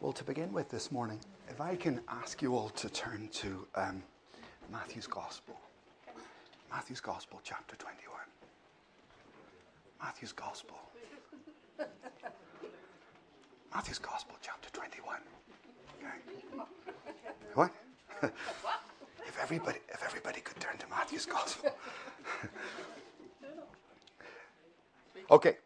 [0.00, 3.66] Well, to begin with this morning, if I can ask you all to turn to
[3.74, 4.02] um,
[4.70, 5.58] Matthew's Gospel.
[6.70, 8.14] Matthew's Gospel, chapter 21.
[9.98, 10.76] Matthew's Gospel.
[13.74, 15.16] Matthew's Gospel, chapter 21.
[15.98, 16.08] Okay.
[17.54, 17.72] What?
[18.22, 21.70] if everybody, if everybody could turn to Matthew's Gospel.
[25.30, 25.56] okay.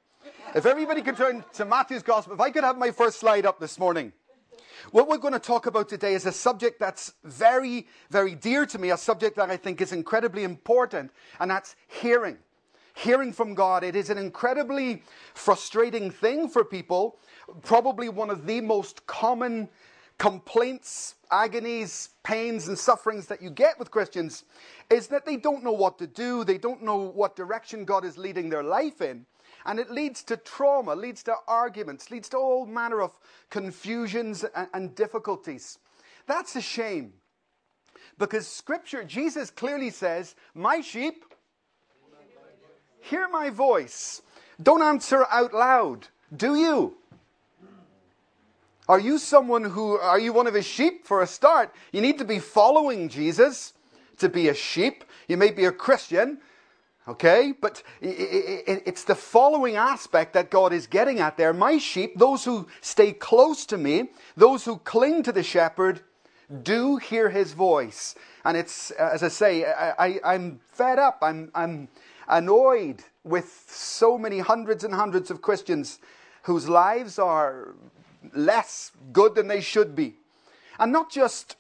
[0.54, 3.58] If everybody could turn to Matthew's Gospel, if I could have my first slide up
[3.58, 4.12] this morning.
[4.90, 8.79] What we're going to talk about today is a subject that's very, very dear to
[8.79, 12.38] me, a subject that I think is incredibly important, and that's hearing.
[12.94, 13.85] Hearing from God.
[13.85, 15.02] It is an incredibly
[15.35, 17.18] frustrating thing for people,
[17.62, 19.68] probably one of the most common
[20.18, 24.44] complaints, agonies, pains, and sufferings that you get with Christians
[24.90, 28.18] is that they don't know what to do, they don't know what direction God is
[28.18, 29.24] leading their life in.
[29.64, 33.19] And it leads to trauma, leads to arguments, leads to all manner of
[33.50, 35.78] confusions and, and difficulties.
[36.27, 37.14] That's a shame.
[38.19, 41.25] Because Scripture, Jesus clearly says, My sheep
[43.00, 44.22] hear my voice.
[44.62, 46.95] Don't answer out loud, do you?
[48.89, 51.72] Are you someone who, are you one of his sheep for a start?
[51.92, 53.72] You need to be following Jesus
[54.19, 55.05] to be a sheep.
[55.28, 56.39] You may be a Christian,
[57.11, 57.53] Okay?
[57.61, 61.52] But it's the following aspect that God is getting at there.
[61.52, 66.02] My sheep, those who stay close to me, those who cling to the shepherd,
[66.62, 68.14] do hear his voice.
[68.44, 71.19] And it's, uh, as I say, I, am fed up.
[71.22, 71.89] I'm, I'm
[72.28, 75.98] annoyed with so many hundreds and hundreds of Christians
[76.42, 77.74] whose lives are
[78.34, 80.14] less good than they should be.
[80.78, 81.56] And not just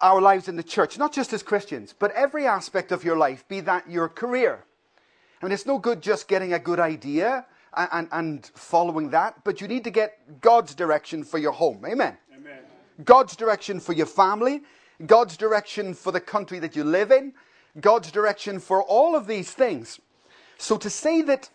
[0.00, 3.46] our lives in the church, not just as Christians, but every aspect of your life,
[3.48, 4.64] be that your career.
[5.40, 7.46] I mean, it's no good just getting a good idea
[7.76, 11.84] and, and, and following that, but you need to get God's direction for your home.
[11.84, 12.16] Amen.
[12.36, 12.58] Amen.
[13.04, 14.62] God's direction for your family,
[15.06, 17.32] God's direction for the country that you live in,
[17.80, 20.00] God's direction for all of these things.
[20.58, 21.50] So to say that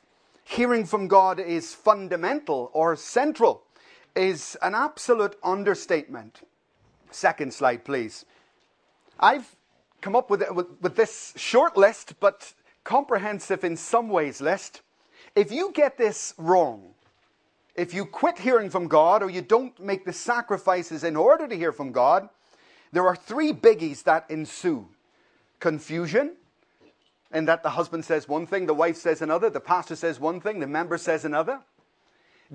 [0.45, 3.63] hearing from God is fundamental or central
[4.15, 6.41] is an absolute understatement.
[7.11, 8.25] Second slide, please.
[9.19, 9.55] I've
[10.01, 12.53] come up with, with, with this short list, but
[12.83, 14.81] comprehensive in some ways list.
[15.35, 16.93] If you get this wrong,
[17.75, 21.55] if you quit hearing from God or you don't make the sacrifices in order to
[21.55, 22.29] hear from God,
[22.91, 24.87] there are three biggies that ensue
[25.59, 26.35] confusion,
[27.33, 30.39] in that the husband says one thing, the wife says another, the pastor says one
[30.39, 31.61] thing, the member says another.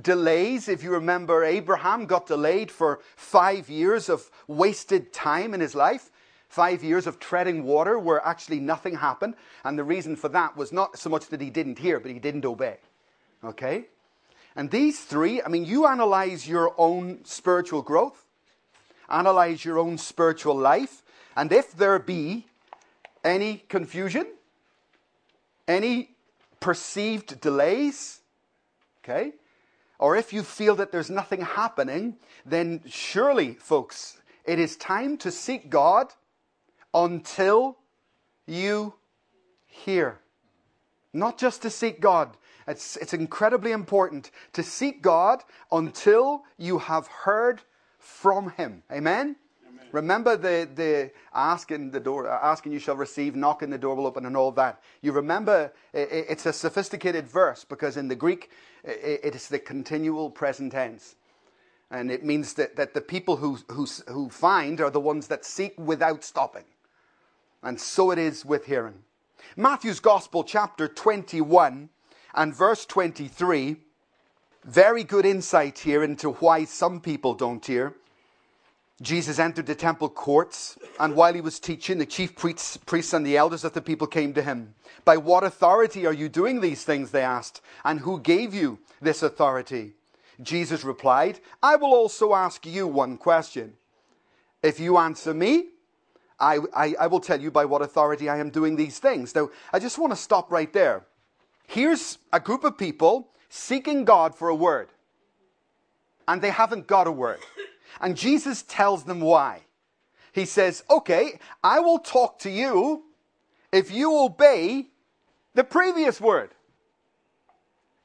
[0.01, 5.75] Delays, if you remember, Abraham got delayed for five years of wasted time in his
[5.75, 6.11] life
[6.49, 9.35] five years of treading water where actually nothing happened.
[9.65, 12.19] And the reason for that was not so much that he didn't hear, but he
[12.19, 12.79] didn't obey.
[13.45, 13.87] Okay?
[14.57, 18.25] And these three, I mean, you analyze your own spiritual growth,
[19.09, 21.03] analyze your own spiritual life,
[21.37, 22.47] and if there be
[23.23, 24.27] any confusion,
[25.69, 26.11] any
[26.61, 28.21] perceived delays,
[29.05, 29.33] okay,
[29.99, 35.31] or if you feel that there's nothing happening, then surely, folks, it is time to
[35.31, 36.13] seek God
[36.99, 37.79] until
[38.47, 38.95] you
[39.67, 40.19] hear.
[41.13, 42.37] Not just to seek God.
[42.67, 45.43] It's, it's incredibly important to seek God
[45.73, 47.63] until you have heard
[47.99, 48.83] from Him.
[48.93, 49.37] Amen?
[49.67, 49.87] Amen?
[49.93, 54.27] Remember the, the asking the door, asking you shall receive, knocking the door will open,
[54.27, 54.83] and all that.
[55.01, 58.51] You remember it's a sophisticated verse because in the Greek
[58.85, 61.15] it is the continual present tense.
[61.91, 65.47] And it means that, that the people who, who, who find are the ones that
[65.47, 66.65] seek without stopping.
[67.63, 69.03] And so it is with hearing.
[69.57, 71.89] Matthew's Gospel, chapter 21
[72.35, 73.77] and verse 23.
[74.65, 77.95] Very good insight here into why some people don't hear.
[79.01, 83.37] Jesus entered the temple courts, and while he was teaching, the chief priests, and the
[83.37, 84.75] elders of the people came to him.
[85.05, 87.13] By what authority are you doing these things?
[87.13, 87.61] They asked.
[87.85, 89.93] And who gave you this authority?
[90.43, 93.75] Jesus replied, I will also ask you one question.
[94.65, 95.67] If you answer me,
[96.41, 99.35] I, I, I will tell you by what authority I am doing these things.
[99.35, 101.07] Now, I just want to stop right there.
[101.67, 104.89] Here's a group of people seeking God for a word,
[106.27, 107.41] and they haven't got a word.
[108.01, 109.63] And Jesus tells them why.
[110.33, 113.05] He says, Okay, I will talk to you
[113.73, 114.87] if you obey
[115.55, 116.51] the previous word.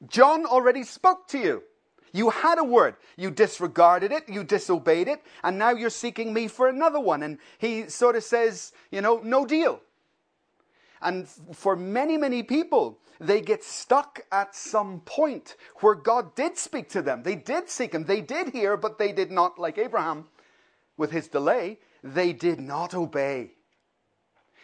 [0.08, 1.62] John already spoke to you.
[2.14, 6.46] You had a word, you disregarded it, you disobeyed it, and now you're seeking me
[6.46, 7.24] for another one.
[7.24, 9.80] And he sort of says, you know, no deal.
[11.02, 16.88] And for many, many people, they get stuck at some point where God did speak
[16.90, 17.24] to them.
[17.24, 18.04] They did seek Him.
[18.04, 20.26] They did hear, but they did not, like Abraham
[20.96, 23.50] with his delay, they did not obey.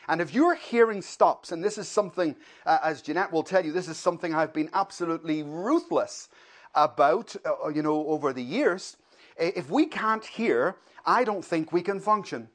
[0.06, 3.72] And if your hearing stops, and this is something, uh, as Jeanette will tell you,
[3.72, 6.28] this is something I've been absolutely ruthless
[6.74, 8.96] about, uh, you know, over the years.
[9.36, 10.76] If we can't hear,
[11.06, 12.48] I don't think we can function.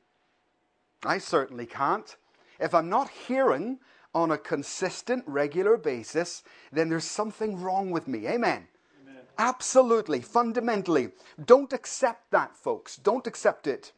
[1.04, 2.16] I certainly can't.
[2.60, 3.80] If I'm not hearing
[4.14, 8.28] on a consistent, regular basis, then there's something wrong with me.
[8.28, 8.68] Amen.
[9.04, 9.22] Amen.
[9.38, 11.10] Absolutely, fundamentally.
[11.44, 12.96] Don't accept that, folks.
[12.96, 13.92] Don't accept it.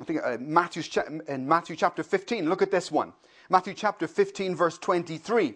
[0.00, 3.12] I think uh, Matthew's cha- in Matthew chapter 15, look at this one.
[3.48, 5.54] Matthew chapter 15, verse 23.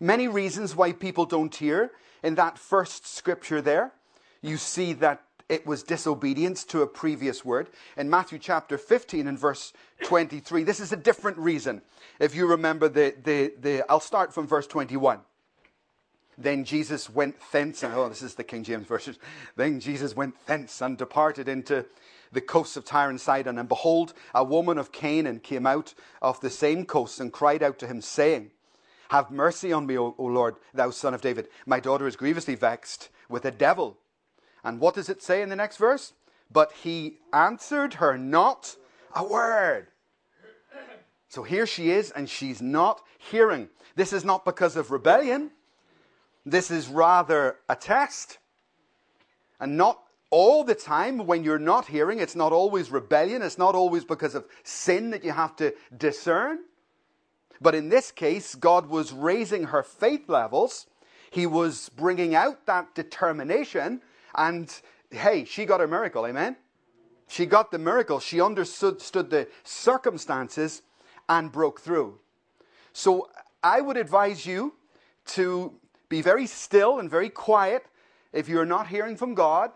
[0.00, 1.92] Many reasons why people don't hear.
[2.22, 3.92] In that first scripture there,
[4.42, 7.68] you see that it was disobedience to a previous word.
[7.96, 9.72] In Matthew chapter 15 and verse
[10.02, 11.82] 23, this is a different reason.
[12.18, 15.20] If you remember the, the, the I'll start from verse 21.
[16.38, 19.16] Then Jesus went thence, and oh, this is the King James Version.
[19.56, 21.86] Then Jesus went thence and departed into
[22.32, 23.58] the coasts of Tyre and Sidon.
[23.58, 27.78] And behold, a woman of Canaan came out of the same coast and cried out
[27.78, 28.50] to him, saying,
[29.08, 31.48] Have mercy on me, O, o Lord, thou son of David.
[31.64, 33.98] My daughter is grievously vexed with a devil.
[34.64, 36.12] And what does it say in the next verse?
[36.50, 38.76] But he answered her not
[39.14, 39.88] a word.
[41.28, 43.68] So here she is, and she's not hearing.
[43.94, 45.50] This is not because of rebellion.
[46.44, 48.38] This is rather a test.
[49.60, 50.00] And not
[50.30, 54.34] all the time when you're not hearing, it's not always rebellion, it's not always because
[54.34, 56.58] of sin that you have to discern.
[57.60, 60.86] But in this case, God was raising her faith levels.
[61.30, 64.02] He was bringing out that determination.
[64.34, 64.72] And
[65.10, 66.56] hey, she got a miracle, amen?
[67.28, 68.20] She got the miracle.
[68.20, 70.82] She understood the circumstances
[71.28, 72.20] and broke through.
[72.92, 73.28] So
[73.62, 74.74] I would advise you
[75.26, 75.74] to
[76.08, 77.86] be very still and very quiet
[78.32, 79.72] if you're not hearing from God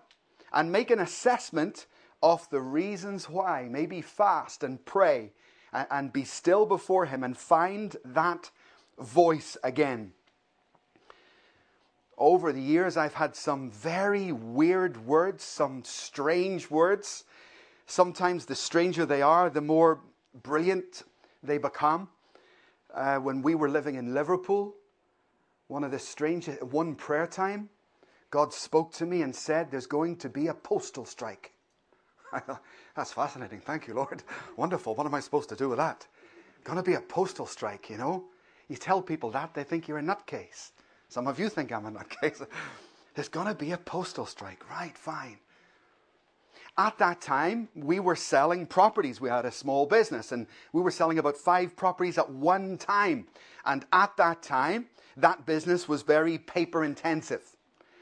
[0.53, 1.87] and make an assessment
[2.23, 3.67] of the reasons why.
[3.69, 5.33] Maybe fast and pray
[5.73, 8.51] and, be still before Him and find that
[8.99, 10.13] voice again.
[12.19, 17.25] Over the years, I've had some very weird words, some strange words.
[17.87, 20.01] Sometimes the stranger they are, the more
[20.43, 21.03] brilliant
[21.43, 22.09] they become.
[22.93, 24.75] Uh, when we were living in Liverpool,
[25.69, 27.71] one of the strangest, one prayer time,
[28.31, 31.53] God spoke to me and said, There's going to be a postal strike.
[32.97, 33.61] That's fascinating.
[33.61, 34.23] Thank you, Lord.
[34.57, 34.95] Wonderful.
[34.95, 36.07] What am I supposed to do with that?
[36.65, 38.25] Going to be a postal strike, you know?
[38.69, 40.73] You tell people that, they think you're a nutcase.
[41.09, 42.47] Some of you think I'm a nutcase.
[43.15, 44.69] There's going to be a postal strike.
[44.71, 45.39] Right, fine.
[46.79, 49.21] At that time, we were selling properties.
[49.21, 53.27] We had a small business and we were selling about five properties at one time.
[53.65, 54.87] And at that time,
[55.17, 57.43] that business was very paper intensive.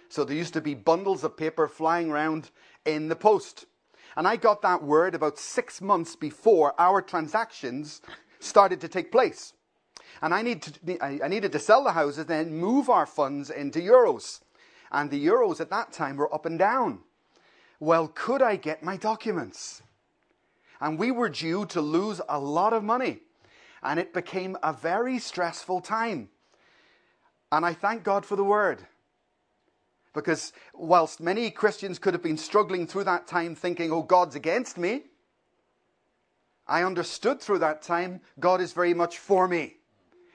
[0.09, 2.51] So there used to be bundles of paper flying around
[2.85, 3.67] in the post.
[4.19, 8.03] And I got that word about six months before our transactions
[8.41, 9.53] started to take place.
[10.20, 13.79] And I, need to, I needed to sell the houses, then move our funds into
[13.79, 14.41] euros.
[14.91, 16.99] And the euros at that time were up and down.
[17.79, 19.82] Well, could I get my documents?
[20.81, 23.21] And we were due to lose a lot of money.
[23.85, 26.29] And it became a very stressful time.
[27.53, 28.85] And I thank God for the word.
[30.15, 34.79] Because whilst many Christians could have been struggling through that time thinking, oh, God's against
[34.79, 35.03] me,
[36.67, 39.77] I understood through that time God is very much for me.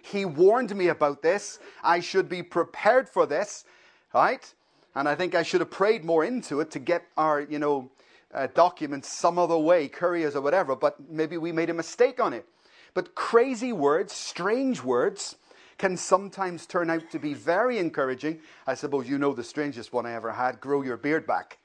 [0.01, 1.60] He warned me about this.
[1.84, 3.65] I should be prepared for this,
[4.13, 4.53] right?
[4.96, 7.89] And I think I should have prayed more into it to get our, you know,
[8.34, 12.34] uh, documents some other way, couriers or whatever, but maybe we made a mistake on
[12.34, 12.46] it.
[12.94, 15.36] But crazy words, strange words,
[15.84, 18.40] can sometimes turn out to be very encouraging.
[18.66, 21.58] I suppose you know the strangest one I ever had grow your beard back.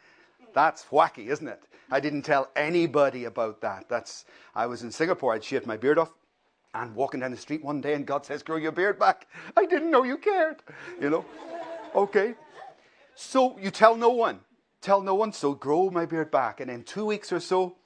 [0.53, 1.63] That's wacky, isn't it?
[1.89, 3.89] I didn't tell anybody about that.
[3.89, 4.25] That's
[4.57, 6.13] I was in Singapore, I'd shaved my beard off
[6.75, 9.29] and walking down the street one day and God says, Grow your beard back.
[9.57, 10.65] I didn't know you cared.
[11.01, 11.25] You know?
[11.95, 12.35] Okay.
[13.15, 14.41] So you tell no one.
[14.81, 16.59] Tell no one, so grow my beard back.
[16.59, 17.77] And in two weeks or so,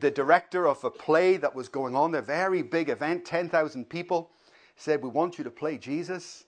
[0.00, 4.32] the director of a play that was going on, a very big event, 10,000 people,
[4.76, 6.44] said, We want you to play Jesus,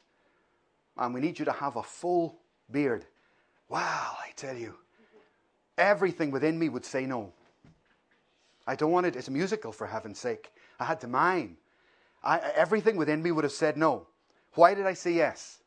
[0.96, 2.38] and we need you to have a full
[2.70, 3.04] beard.
[3.68, 4.74] Wow, I tell you,
[5.78, 7.32] everything within me would say no.
[8.66, 9.16] I don't want it.
[9.16, 10.50] It's a musical, for heaven's sake.
[10.80, 11.56] I had to mime.
[12.22, 14.06] I, everything within me would have said no.
[14.54, 15.58] Why did I say yes?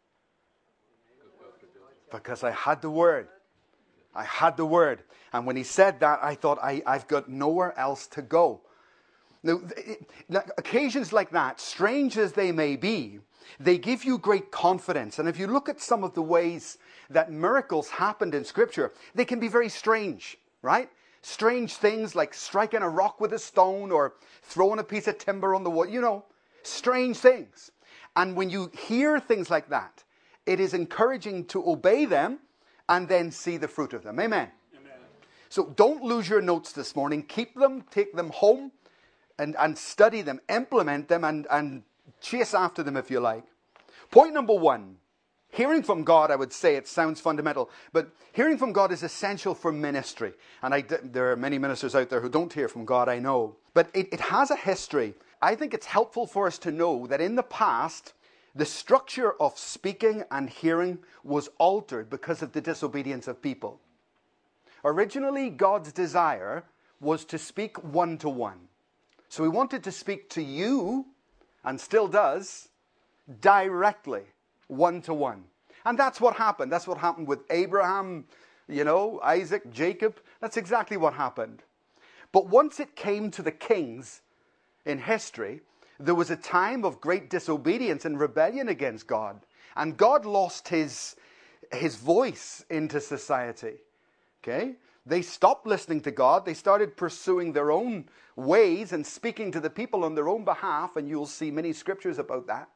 [2.12, 3.28] Because I had the word.
[4.16, 5.04] I had the word.
[5.34, 8.62] And when he said that, I thought, I, I've got nowhere else to go.
[10.30, 13.20] Now, occasions like that, strange as they may be,
[13.60, 15.20] they give you great confidence.
[15.20, 16.78] And if you look at some of the ways
[17.10, 20.90] that miracles happened in Scripture, they can be very strange, right?
[21.22, 25.56] Strange things like striking a rock with a stone or throwing a piece of timber
[25.56, 26.26] on the wall, you know,
[26.64, 27.72] strange things.
[28.16, 30.04] And when you hear things like that,
[30.46, 32.40] it is encouraging to obey them
[32.90, 34.20] and then see the fruit of them.
[34.20, 34.50] Amen.
[34.74, 34.92] Amen.
[35.50, 37.24] So don't lose your notes this morning.
[37.24, 38.72] Keep them, take them home,
[39.40, 41.84] and, and study them, implement them, and, and
[42.22, 43.44] chase after them if you like.
[44.12, 44.98] Point number one
[45.50, 49.56] hearing from God, I would say it sounds fundamental, but hearing from God is essential
[49.56, 50.34] for ministry.
[50.62, 53.56] And I, there are many ministers out there who don't hear from God, I know.
[53.74, 55.16] But it, it has a history.
[55.42, 58.14] I think it's helpful for us to know that in the past,
[58.56, 63.80] the structure of speaking and hearing was altered because of the disobedience of people.
[64.84, 66.64] Originally, God's desire
[67.00, 68.68] was to speak one to one.
[69.30, 71.06] So he wanted to speak to you,
[71.64, 72.70] and still does,
[73.42, 74.24] directly,
[74.68, 75.44] one to one.
[75.86, 76.72] And that's what happened.
[76.72, 78.26] That's what happened with Abraham,
[78.68, 80.20] you know, Isaac, Jacob.
[80.42, 81.64] That's exactly what happened.
[82.32, 84.22] But once it came to the kings
[84.86, 85.62] in history,
[86.00, 89.40] there was a time of great disobedience and rebellion against God.
[89.76, 91.16] And God lost his,
[91.72, 93.76] his voice into society.
[94.44, 94.76] Okay?
[95.08, 96.46] They stopped listening to God.
[96.46, 100.96] They started pursuing their own ways and speaking to the people on their own behalf.
[100.96, 102.70] And you'll see many scriptures about that.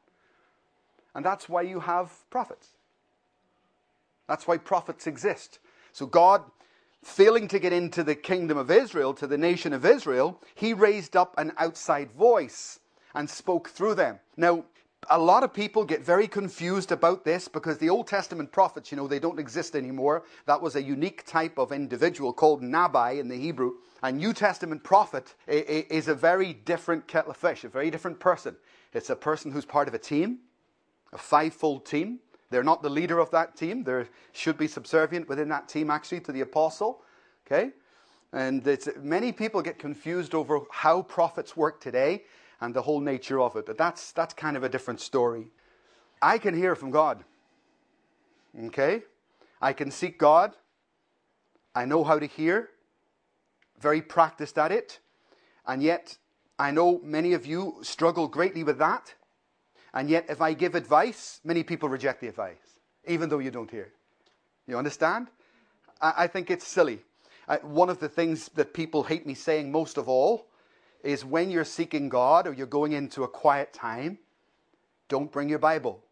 [1.14, 2.68] And that's why you have prophets.
[4.28, 5.58] That's why prophets exist.
[5.92, 6.42] So God
[7.02, 11.16] failing to get into the kingdom of Israel, to the nation of Israel, he raised
[11.16, 12.78] up an outside voice
[13.14, 14.20] and spoke through them.
[14.36, 14.64] Now,
[15.10, 18.96] a lot of people get very confused about this because the Old Testament prophets, you
[18.96, 20.24] know, they don't exist anymore.
[20.46, 23.74] That was a unique type of individual called Nabi in the Hebrew.
[24.02, 28.56] A New Testament prophet is a very different kettle of fish, a very different person.
[28.92, 30.38] It's a person who's part of a team,
[31.12, 32.20] a fivefold team.
[32.50, 33.84] They're not the leader of that team.
[33.84, 37.02] They should be subservient within that team, actually, to the apostle.
[37.46, 37.70] Okay?
[38.32, 38.66] And
[39.02, 42.22] many people get confused over how prophets work today
[42.62, 43.66] and the whole nature of it.
[43.66, 45.48] But that's, that's kind of a different story.
[46.22, 47.24] I can hear from God.
[48.66, 49.02] Okay?
[49.60, 50.54] I can seek God.
[51.74, 52.68] I know how to hear.
[53.80, 55.00] Very practiced at it.
[55.66, 56.16] And yet,
[56.56, 59.12] I know many of you struggle greatly with that.
[59.92, 62.78] And yet, if I give advice, many people reject the advice,
[63.08, 63.92] even though you don't hear.
[64.68, 65.26] You understand?
[66.00, 67.00] I, I think it's silly.
[67.48, 70.46] I, one of the things that people hate me saying most of all
[71.02, 74.18] is when you're seeking God or you're going into a quiet time,
[75.08, 76.02] don't bring your Bible.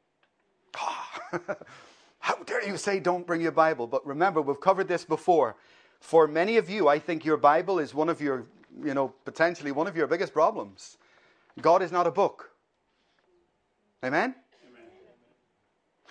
[0.76, 1.20] Ah,
[2.18, 3.86] how dare you say don't bring your Bible?
[3.86, 5.56] But remember, we've covered this before.
[6.00, 8.46] For many of you, I think your Bible is one of your,
[8.82, 10.96] you know, potentially one of your biggest problems.
[11.60, 12.50] God is not a book.
[14.04, 14.34] Amen?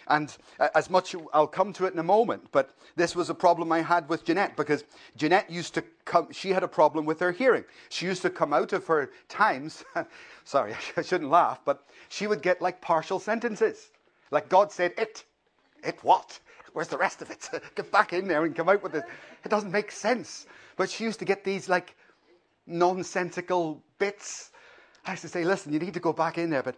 [0.09, 3.35] And uh, as much, I'll come to it in a moment, but this was a
[3.35, 4.83] problem I had with Jeanette because
[5.15, 7.63] Jeanette used to come, she had a problem with her hearing.
[7.89, 9.83] She used to come out of her times,
[10.43, 13.91] sorry, I shouldn't laugh, but she would get like partial sentences.
[14.31, 15.23] Like God said, it.
[15.83, 16.39] It what?
[16.73, 17.49] Where's the rest of it?
[17.75, 19.03] get back in there and come out with it.
[19.45, 20.47] It doesn't make sense.
[20.75, 21.95] But she used to get these like
[22.67, 24.51] nonsensical bits.
[25.05, 26.63] I used to say, listen, you need to go back in there.
[26.63, 26.75] But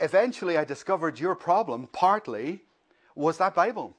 [0.00, 2.62] eventually I discovered your problem partly
[3.18, 3.96] was that Bible.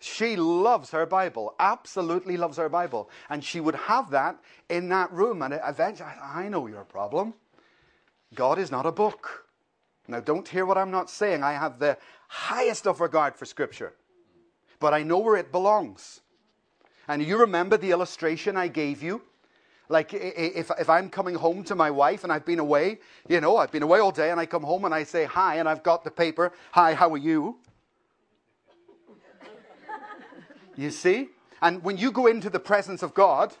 [0.00, 3.10] She loves her Bible, absolutely loves her Bible.
[3.28, 5.42] And she would have that in that room.
[5.42, 7.34] And eventually, I know your problem.
[8.34, 9.46] God is not a book.
[10.06, 11.42] Now, don't hear what I'm not saying.
[11.42, 13.92] I have the highest of regard for Scripture,
[14.78, 16.20] but I know where it belongs.
[17.08, 19.22] And you remember the illustration I gave you?
[19.88, 23.56] Like, if, if I'm coming home to my wife and I've been away, you know,
[23.56, 25.82] I've been away all day and I come home and I say hi and I've
[25.82, 27.56] got the paper, hi, how are you?
[30.78, 31.30] You see?
[31.60, 33.52] And when you go into the presence of God,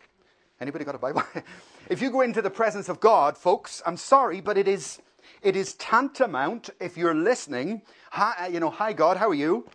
[0.60, 1.24] anybody got a Bible?
[1.90, 5.00] if you go into the presence of God, folks, I'm sorry, but it is
[5.42, 7.82] it is tantamount if you're listening.
[8.12, 9.66] Hi, uh, you know, hi God, how are you?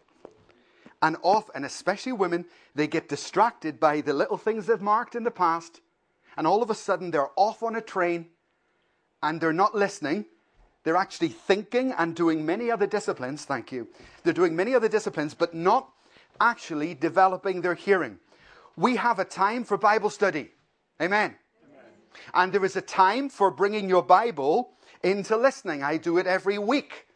[1.02, 2.46] And off, and especially women,
[2.76, 5.82] they get distracted by the little things they've marked in the past,
[6.38, 8.28] and all of a sudden they're off on a train,
[9.22, 10.26] and they're not listening.
[10.86, 13.44] They're actually thinking and doing many other disciplines.
[13.44, 13.90] Thank you.
[14.24, 15.93] They're doing many other disciplines, but not
[16.40, 18.20] actually developing their hearing.
[18.76, 20.52] We have a time for Bible study.
[21.02, 21.36] Amen.
[21.66, 21.86] Amen.
[22.34, 24.72] And there is a time for bringing your Bible
[25.04, 25.84] into listening.
[25.84, 27.08] I do it every week.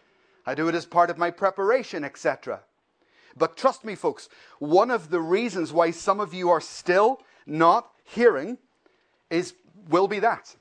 [0.45, 2.62] I do it as part of my preparation, etc.
[3.36, 7.91] But trust me, folks, one of the reasons why some of you are still not
[8.03, 8.57] hearing
[9.29, 9.53] is
[9.89, 10.55] will be that.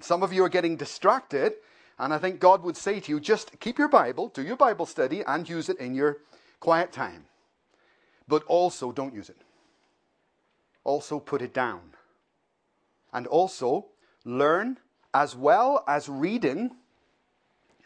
[0.00, 1.54] Some of you are getting distracted,
[1.98, 4.86] and I think God would say to you just keep your Bible, do your Bible
[4.86, 6.18] study, and use it in your
[6.60, 7.26] quiet time.
[8.28, 9.36] But also don't use it.
[10.84, 11.80] Also put it down.
[13.12, 13.86] And also
[14.24, 14.78] learn
[15.14, 16.72] as well as reading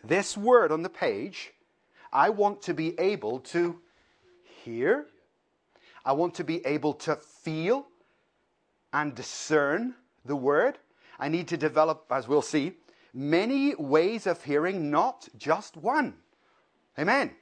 [0.05, 1.53] this word on the page.
[2.13, 3.81] I want to be able to
[4.65, 5.07] hear.
[6.05, 7.87] I want to be able to feel
[8.93, 10.79] and discern the word.
[11.19, 12.75] I need to develop, as we'll see,
[13.13, 16.15] many ways of hearing, not just one.
[16.99, 17.33] Amen.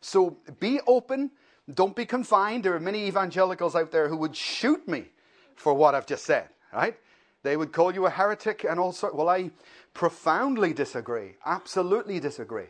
[0.00, 1.30] So be open.
[1.72, 2.64] Don't be confined.
[2.64, 5.06] There are many evangelicals out there who would shoot me
[5.54, 6.96] for what I've just said, right?
[7.42, 9.14] They would call you a heretic and all sorts.
[9.14, 9.50] Well, I
[9.94, 11.34] profoundly disagree.
[11.44, 12.68] Absolutely disagree.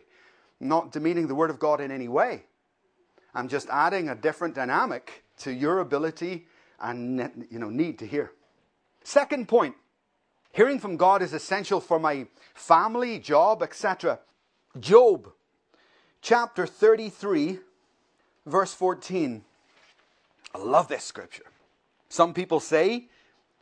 [0.61, 2.45] Not demeaning the Word of God in any way.
[3.35, 6.47] I'm just adding a different dynamic to your ability
[6.81, 8.33] and you know, need to hear.
[9.05, 9.75] Second point
[10.53, 14.21] hearing from God is essential for my family, job, etc.
[14.79, 15.33] Job
[16.21, 17.59] chapter 33,
[18.47, 19.45] verse 14.
[20.55, 21.45] I love this scripture.
[22.09, 23.09] Some people say,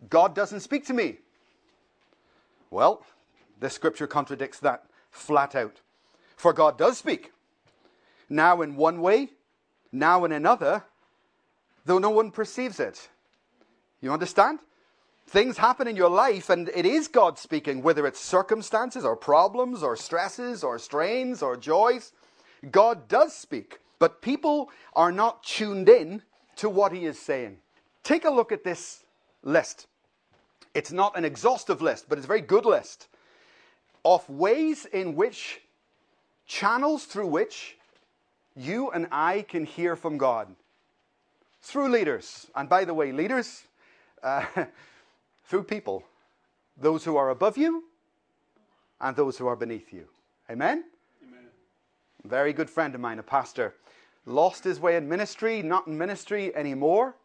[0.08, 1.18] God doesn't speak to me.
[2.70, 3.04] Well,
[3.60, 5.80] this scripture contradicts that flat out.
[6.36, 7.32] For God does speak.
[8.28, 9.30] Now in one way,
[9.92, 10.84] now in another,
[11.84, 13.08] though no one perceives it.
[14.00, 14.60] You understand?
[15.26, 19.82] Things happen in your life, and it is God speaking, whether it's circumstances or problems
[19.82, 22.12] or stresses or strains or joys.
[22.70, 26.22] God does speak, but people are not tuned in
[26.56, 27.58] to what He is saying.
[28.02, 29.04] Take a look at this
[29.44, 29.86] list.
[30.74, 33.06] It's not an exhaustive list, but it's a very good list
[34.04, 35.60] of ways in which,
[36.46, 37.76] channels through which
[38.56, 40.48] you and I can hear from God.
[41.62, 42.46] Through leaders.
[42.56, 43.62] And by the way, leaders,
[44.22, 44.44] uh,
[45.44, 46.04] through people.
[46.76, 47.84] Those who are above you
[49.00, 50.06] and those who are beneath you.
[50.50, 50.84] Amen?
[51.22, 51.44] Amen?
[52.24, 53.74] Very good friend of mine, a pastor,
[54.30, 57.16] lost his way in ministry, not in ministry anymore.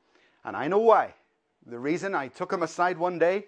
[0.43, 1.13] And I know why.
[1.65, 3.45] The reason I took him aside one day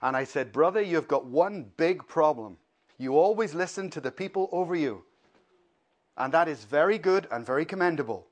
[0.00, 2.56] and I said, Brother, you've got one big problem.
[2.98, 5.04] You always listen to the people over you.
[6.16, 8.26] And that is very good and very commendable.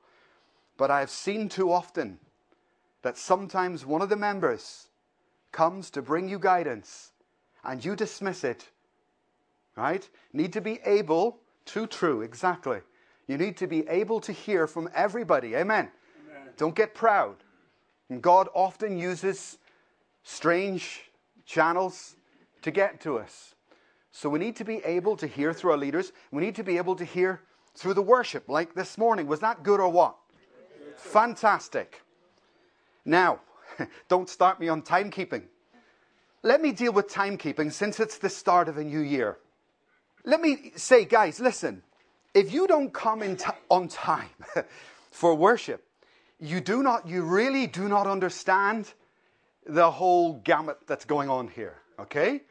[0.77, 2.19] But I've seen too often
[3.01, 4.87] that sometimes one of the members
[5.51, 7.11] comes to bring you guidance
[7.63, 8.67] and you dismiss it.
[9.75, 10.07] Right?
[10.33, 12.79] Need to be able to, true, exactly.
[13.27, 15.55] You need to be able to hear from everybody.
[15.55, 15.89] Amen.
[16.29, 16.53] Amen.
[16.55, 17.35] Don't get proud.
[18.09, 19.57] And God often uses
[20.23, 21.01] strange
[21.45, 22.15] channels
[22.61, 23.55] to get to us.
[24.11, 26.11] So we need to be able to hear through our leaders.
[26.31, 27.41] We need to be able to hear
[27.75, 29.27] through the worship, like this morning.
[29.27, 30.15] Was that good or what?
[30.95, 32.01] Fantastic.
[33.05, 33.41] Now,
[34.07, 35.43] don't start me on timekeeping.
[36.43, 39.37] Let me deal with timekeeping since it's the start of a new year.
[40.23, 41.83] Let me say, guys, listen.
[42.37, 44.29] If you don't come in t- on time
[45.09, 45.83] for worship,
[46.39, 48.93] you do not, you really do not understand
[49.65, 52.41] the whole gamut that's going on here, okay?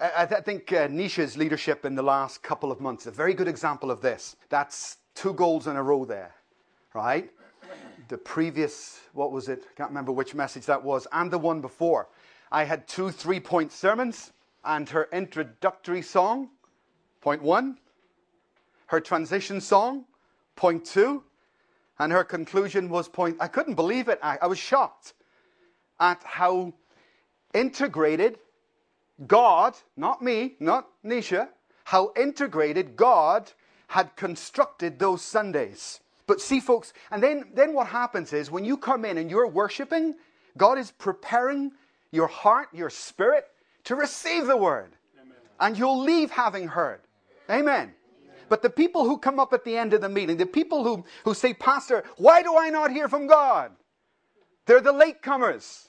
[0.00, 3.46] I, I think uh, Nisha's leadership in the last couple of months, a very good
[3.46, 4.34] example of this.
[4.48, 6.34] That's two goals in a row there,
[6.92, 7.30] right?
[8.08, 9.62] The previous, what was it?
[9.70, 12.08] I can't remember which message that was, and the one before.
[12.50, 14.32] I had two three point sermons,
[14.64, 16.48] and her introductory song,
[17.20, 17.78] point one,
[18.92, 20.04] her transition song,
[20.54, 21.24] point two,
[21.98, 23.38] and her conclusion was point.
[23.40, 24.18] I couldn't believe it.
[24.22, 25.14] I, I was shocked
[25.98, 26.74] at how
[27.54, 28.38] integrated
[29.26, 31.48] God, not me, not Nisha,
[31.84, 33.50] how integrated God
[33.86, 36.00] had constructed those Sundays.
[36.26, 39.48] But see, folks, and then, then what happens is when you come in and you're
[39.48, 40.16] worshiping,
[40.58, 41.72] God is preparing
[42.10, 43.46] your heart, your spirit
[43.84, 44.92] to receive the word.
[45.18, 45.36] Amen.
[45.60, 47.00] And you'll leave having heard.
[47.50, 47.94] Amen.
[48.52, 51.06] But the people who come up at the end of the meeting, the people who,
[51.24, 53.72] who say, Pastor, why do I not hear from God?
[54.66, 55.86] They're the latecomers.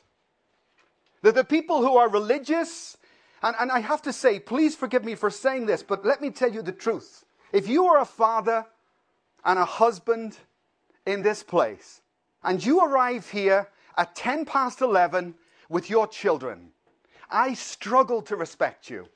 [1.21, 2.95] They're the people who are religious.
[3.41, 6.29] And, and I have to say, please forgive me for saying this, but let me
[6.29, 7.25] tell you the truth.
[7.51, 8.65] If you are a father
[9.43, 10.37] and a husband
[11.05, 11.99] in this place,
[12.45, 15.35] and you arrive here at 10 past 11
[15.67, 16.71] with your children,
[17.29, 19.09] I struggle to respect you.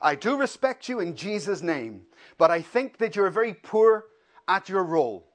[0.00, 2.02] I do respect you in Jesus' name,
[2.36, 4.04] but I think that you're very poor
[4.46, 5.26] at your role.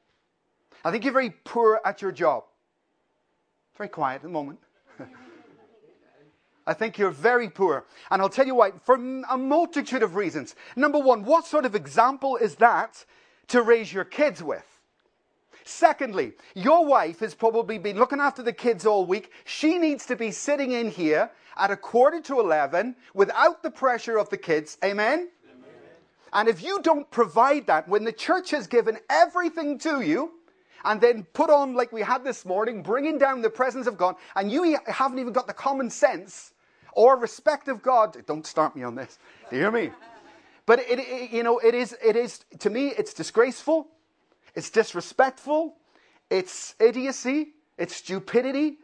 [0.86, 2.46] I think you're very poor at your job.
[3.78, 4.60] Very quiet at the moment.
[6.68, 7.86] I think you're very poor.
[8.10, 10.56] And I'll tell you why, for a multitude of reasons.
[10.76, 13.06] Number one, what sort of example is that
[13.48, 14.73] to raise your kids with?
[15.66, 19.32] Secondly, your wife has probably been looking after the kids all week.
[19.46, 24.18] She needs to be sitting in here at a quarter to 11 without the pressure
[24.18, 24.78] of the kids.
[24.84, 25.30] Amen?
[25.50, 25.70] Amen?
[26.34, 30.32] And if you don't provide that, when the church has given everything to you,
[30.86, 34.16] and then put on, like we had this morning, bringing down the presence of God,
[34.36, 36.54] and you haven't even got the common sense
[36.92, 39.18] or respect of God, don't start me on this.
[39.50, 39.92] Do you hear me?
[40.66, 43.88] But it, it, you know, it is, it is, to me, it's disgraceful,
[44.56, 45.76] it's disrespectful,
[46.30, 48.78] it's idiocy, it's stupidity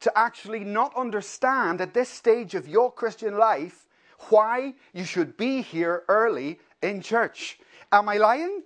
[0.00, 3.86] to actually not understand at this stage of your Christian life
[4.30, 7.58] why you should be here early in church.
[7.92, 8.62] Am I lying?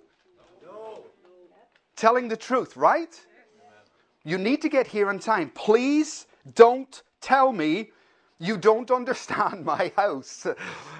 [0.63, 1.03] No.
[1.95, 3.19] Telling the truth, right?
[4.23, 5.49] You need to get here on time.
[5.53, 7.91] Please don't tell me
[8.39, 10.45] you don't understand my house.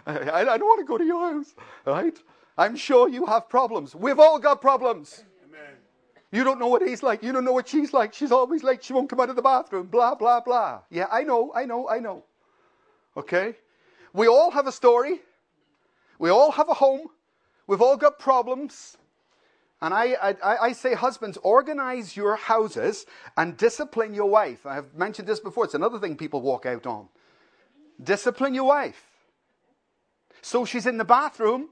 [0.06, 1.54] I, I don't want to go to your house,
[1.86, 2.18] right?
[2.58, 3.96] I'm sure you have problems.
[3.96, 5.24] We've all got problems.
[6.34, 7.22] You don't know what he's like.
[7.22, 8.12] You don't know what she's like.
[8.16, 8.84] She's always late.
[8.84, 9.86] She won't come out of the bathroom.
[9.86, 10.82] Blah, blah, blah.
[10.90, 12.24] Yeah, I know, I know, I know.
[13.16, 13.56] Okay?
[14.14, 15.22] We all have a story.
[16.18, 17.06] We all have a home.
[17.68, 18.98] We've all got problems.
[19.80, 23.06] And I, I, I, say, husbands, organize your houses
[23.38, 24.66] and discipline your wife.
[24.66, 25.66] I've mentioned this before.
[25.66, 27.10] It's another thing people walk out on.
[28.04, 29.06] Discipline your wife.
[30.42, 31.70] So she's in the bathroom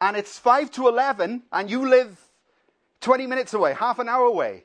[0.00, 2.18] and it's 5 to 11 and you live
[3.04, 4.64] 20 minutes away, half an hour away.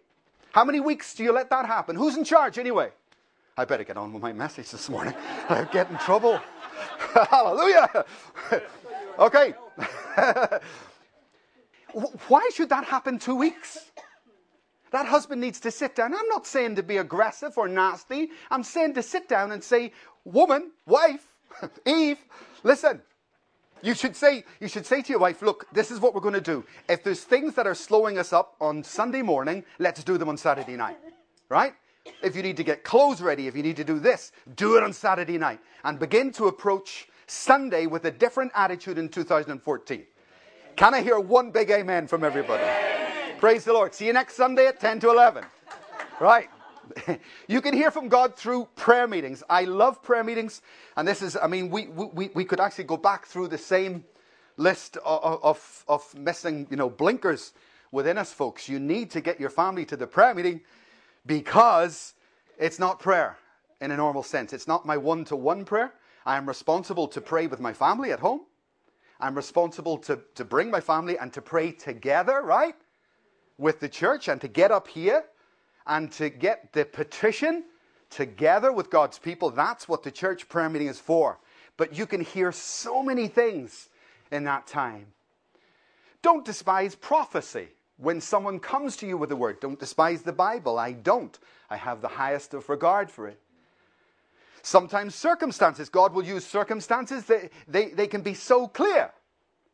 [0.54, 1.97] How many weeks do you let that happen?
[1.97, 2.89] Who's in charge anyway?
[3.58, 5.13] I better get on with my message this morning.
[5.49, 6.39] I get in trouble.
[7.30, 8.06] Hallelujah.
[9.19, 9.54] okay.
[12.30, 13.91] Why should that happen two weeks?
[14.91, 16.13] That husband needs to sit down.
[16.15, 18.30] I'm not saying to be aggressive or nasty.
[18.49, 19.91] I'm saying to sit down and say,
[20.23, 21.28] woman, wife,
[21.86, 22.19] Eve,
[22.63, 23.02] listen.
[23.81, 26.33] You should say, you should say to your wife, look, this is what we're going
[26.33, 26.65] to do.
[26.87, 30.37] If there's things that are slowing us up on Sunday morning, let's do them on
[30.37, 30.97] Saturday night.
[31.47, 31.73] Right?
[32.21, 34.83] If you need to get clothes ready, if you need to do this, do it
[34.83, 35.59] on Saturday night.
[35.83, 40.03] And begin to approach Sunday with a different attitude in 2014.
[40.75, 42.63] Can I hear one big amen from everybody?
[42.63, 43.37] Amen.
[43.37, 43.93] Praise the Lord.
[43.93, 45.45] See you next Sunday at 10 to 11.
[46.19, 46.49] Right.
[47.47, 49.43] you can hear from God through prayer meetings.
[49.49, 50.62] I love prayer meetings.
[50.95, 54.04] And this is, I mean, we, we, we could actually go back through the same
[54.58, 57.54] list of, of, of missing, you know, blinkers
[57.91, 58.69] within us, folks.
[58.69, 60.62] You need to get your family to the prayer meeting
[61.25, 62.13] because
[62.58, 63.38] it's not prayer
[63.82, 64.54] in a normal sense.
[64.54, 65.93] It's not my one to one prayer.
[66.25, 68.41] I am responsible to pray with my family at home.
[69.19, 72.75] I'm responsible to, to bring my family and to pray together, right?
[73.58, 75.25] With the church and to get up here
[75.89, 77.65] and to get the petition
[78.10, 79.49] together with God's people.
[79.49, 81.39] That's what the church prayer meeting is for.
[81.75, 83.89] But you can hear so many things
[84.32, 85.08] in that time.
[86.21, 87.69] Don't despise prophecy.
[87.97, 90.80] When someone comes to you with a word, don't despise the Bible.
[90.80, 91.38] I don't.
[91.69, 93.39] I have the highest of regard for it.
[94.62, 99.12] Sometimes circumstances, God will use circumstances, they, they, they can be so clear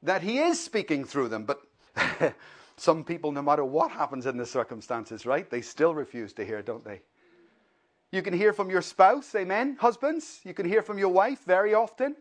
[0.04, 1.45] that He is speaking through them.
[1.45, 1.62] But
[2.77, 6.61] Some people, no matter what happens in the circumstances, right, they still refuse to hear,
[6.61, 7.01] don't they?
[8.11, 10.41] You can hear from your spouse, amen, husbands.
[10.43, 12.15] You can hear from your wife very often,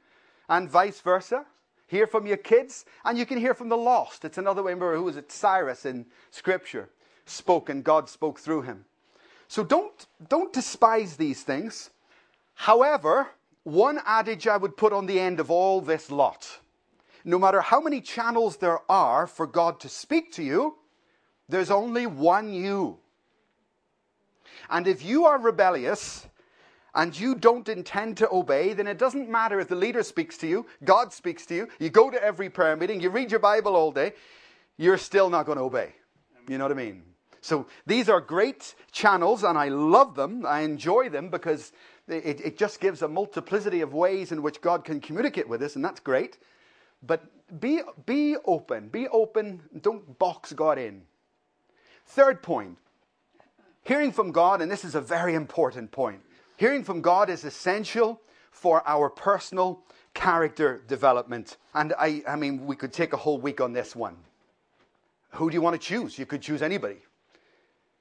[0.48, 1.44] and vice versa.
[1.86, 4.24] Hear from your kids, and you can hear from the lost.
[4.24, 4.72] It's another way.
[4.72, 5.30] Remember, who was it?
[5.30, 6.88] Cyrus in Scripture
[7.26, 8.84] spoke, and God spoke through him.
[9.48, 11.90] So don't, don't despise these things.
[12.54, 13.28] However,
[13.64, 16.58] one adage I would put on the end of all this lot
[17.24, 20.76] no matter how many channels there are for God to speak to you,
[21.48, 22.98] there's only one you.
[24.70, 26.26] And if you are rebellious
[26.94, 30.46] and you don't intend to obey, then it doesn't matter if the leader speaks to
[30.46, 33.74] you, God speaks to you, you go to every prayer meeting, you read your Bible
[33.74, 34.12] all day,
[34.76, 35.92] you're still not going to obey.
[36.48, 37.02] You know what I mean?
[37.40, 40.46] So these are great channels, and I love them.
[40.46, 41.72] I enjoy them because
[42.08, 45.76] it, it just gives a multiplicity of ways in which God can communicate with us,
[45.76, 46.38] and that's great.
[47.06, 47.24] But
[47.60, 48.88] be, be open.
[48.88, 49.62] Be open.
[49.80, 51.02] Don't box God in.
[52.06, 52.78] Third point
[53.84, 56.20] hearing from God, and this is a very important point.
[56.56, 59.82] Hearing from God is essential for our personal
[60.14, 61.56] character development.
[61.74, 64.16] And I, I mean, we could take a whole week on this one.
[65.32, 66.18] Who do you want to choose?
[66.18, 66.98] You could choose anybody.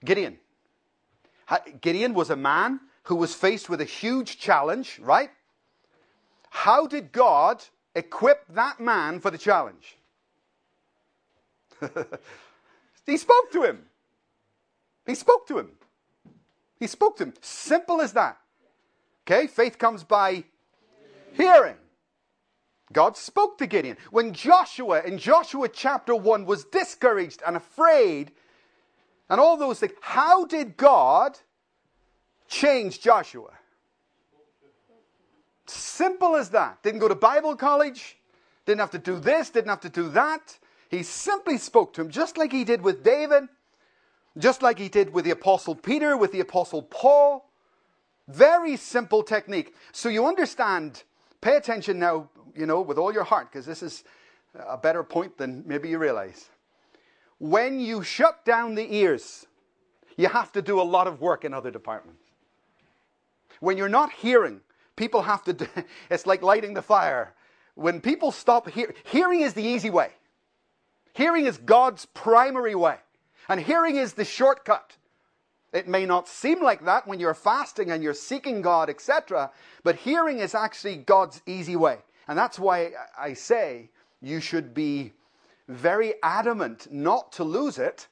[0.06, 0.38] Gideon.
[1.82, 5.32] Gideon was a man who was faced with a huge challenge, right?
[6.50, 7.64] How did God
[7.96, 9.98] equip that man for the challenge.
[13.06, 13.86] he spoke to him.
[15.06, 15.72] He spoke to him.
[16.80, 17.34] He spoke to him.
[17.42, 18.38] Simple as that.
[19.26, 20.44] Okay, faith comes by
[21.34, 21.76] hearing.
[22.92, 23.98] God spoke to Gideon.
[24.12, 28.32] When Joshua, in Joshua chapter 1, was discouraged and afraid,
[29.30, 29.94] and all those things.
[30.02, 31.40] How did God
[32.48, 33.52] change Joshua?
[35.66, 36.84] Simple as that.
[36.84, 38.18] Didn't go to Bible college,
[38.66, 40.58] didn't have to do this, didn't have to do that.
[40.90, 43.46] He simply spoke to him, just like he did with David,
[44.38, 47.50] just like he did with the Apostle Peter, with the Apostle Paul.
[48.28, 49.74] Very simple technique.
[49.92, 51.04] So you understand,
[51.42, 54.04] pay attention now, you know, with all your heart, because this is
[54.56, 56.50] a better point than maybe you realize.
[57.40, 59.46] When you shut down the ears,
[60.16, 62.24] you have to do a lot of work in other departments.
[63.60, 64.62] When you're not hearing,
[64.96, 65.68] people have to do,
[66.10, 67.34] it's like lighting the fire.
[67.76, 70.10] When people stop hearing, hearing is the easy way.
[71.14, 72.98] Hearing is God's primary way.
[73.50, 74.96] And hearing is the shortcut.
[75.72, 79.52] It may not seem like that when you're fasting and you're seeking God, etc.,
[79.84, 81.98] but hearing is actually God's easy way.
[82.28, 83.90] And that's why I say
[84.22, 85.14] you should be
[85.68, 88.08] very adamant not to lose it.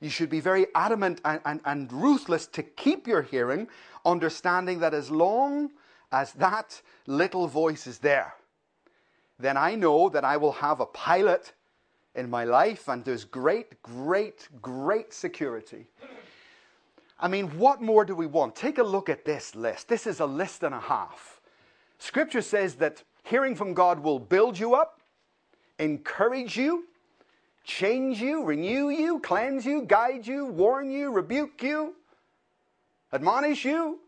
[0.00, 3.68] You should be very adamant and, and, and ruthless to keep your hearing,
[4.04, 5.70] understanding that as long
[6.14, 8.34] as that little voice is there,
[9.38, 11.52] then I know that I will have a pilot
[12.14, 15.86] in my life and there's great, great, great security.
[17.18, 18.54] I mean, what more do we want?
[18.54, 19.88] Take a look at this list.
[19.88, 21.40] This is a list and a half.
[21.98, 25.00] Scripture says that hearing from God will build you up,
[25.80, 26.84] encourage you,
[27.64, 31.94] change you, renew you, cleanse you, guide you, warn you, rebuke you,
[33.12, 33.98] admonish you,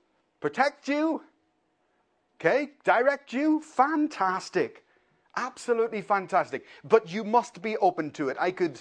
[0.40, 1.23] protect you,
[2.40, 3.61] okay, direct you.
[3.61, 4.85] Fantastic.
[5.37, 6.64] Absolutely fantastic.
[6.85, 8.37] But you must be open to it.
[8.40, 8.81] I could,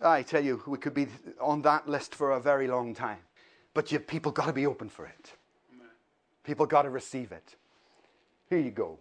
[0.00, 1.06] I tell you, we could be
[1.40, 3.20] on that list for a very long time.
[3.72, 5.32] But you, people got to be open for it.
[6.44, 7.56] People got to receive it.
[8.48, 8.98] Here you go.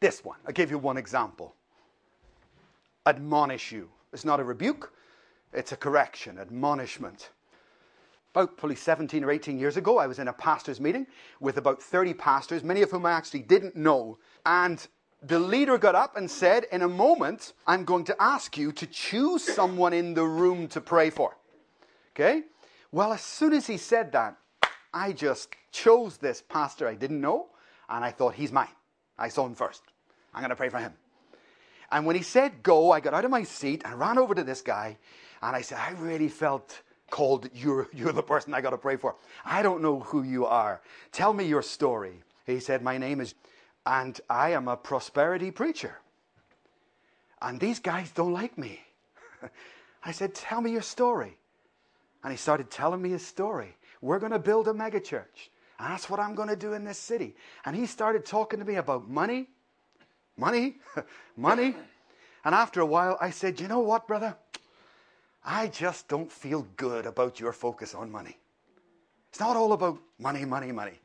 [0.00, 0.38] This one.
[0.46, 1.54] I gave you one example.
[3.06, 3.88] Admonish you.
[4.12, 4.92] It's not a rebuke,
[5.52, 7.30] it's a correction, admonishment.
[8.36, 11.06] About probably 17 or 18 years ago, I was in a pastor's meeting
[11.40, 14.18] with about 30 pastors, many of whom I actually didn't know.
[14.44, 14.86] And
[15.22, 18.86] the leader got up and said, In a moment, I'm going to ask you to
[18.88, 21.38] choose someone in the room to pray for.
[22.14, 22.42] Okay?
[22.92, 24.36] Well, as soon as he said that,
[24.92, 27.46] I just chose this pastor I didn't know,
[27.88, 28.68] and I thought, He's mine.
[29.18, 29.80] I saw him first.
[30.34, 30.92] I'm going to pray for him.
[31.90, 34.44] And when he said go, I got out of my seat and ran over to
[34.44, 34.98] this guy,
[35.40, 38.96] and I said, I really felt called, you're, you're the person I got to pray
[38.96, 39.16] for.
[39.44, 40.80] I don't know who you are.
[41.12, 42.22] Tell me your story.
[42.46, 43.34] He said, My name is
[43.86, 45.96] and I am a prosperity preacher.
[47.40, 48.80] And these guys don't like me.
[50.04, 51.38] I said, Tell me your story.
[52.24, 53.76] And he started telling me his story.
[54.00, 55.50] We're going to build a megachurch.
[55.78, 57.36] And that's what I'm going to do in this city.
[57.64, 59.48] And he started talking to me about money,
[60.36, 60.76] money,
[61.36, 61.76] money.
[62.44, 64.36] And after a while, I said, You know what, brother?
[65.46, 68.36] I just don't feel good about your focus on money.
[69.30, 70.98] It's not all about money, money, money.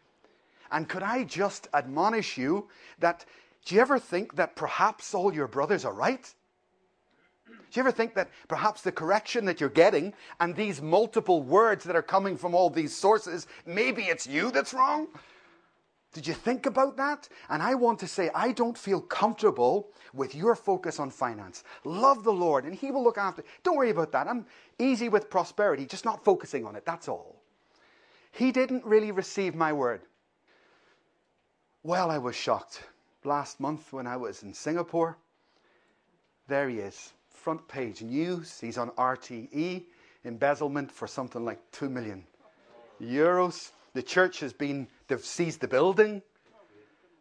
[0.72, 2.68] And could I just admonish you
[3.00, 3.26] that
[3.66, 6.34] do you ever think that perhaps all your brothers are right?
[7.48, 11.84] Do you ever think that perhaps the correction that you're getting and these multiple words
[11.84, 15.08] that are coming from all these sources, maybe it's you that's wrong?
[16.14, 17.30] Did you think about that?
[17.50, 21.64] And I want to say, I don't feel comfortable with your focus on finance.
[21.86, 23.44] Love the Lord, and He will look after.
[23.64, 24.28] Don't worry about that.
[24.28, 24.46] I'm
[24.78, 26.86] easy with prosperity, just not focusing on it.
[26.86, 27.42] That's all.
[28.32, 30.02] He didn't really receive my word.
[31.84, 32.84] Well, I was shocked.
[33.24, 35.18] Last month when I was in Singapore,
[36.48, 38.60] there he is, front page news.
[38.60, 39.84] He's on RTE,
[40.26, 42.26] embezzlement for something like 2 million
[43.02, 43.72] euros.
[43.94, 46.22] The church has been, they've seized the building.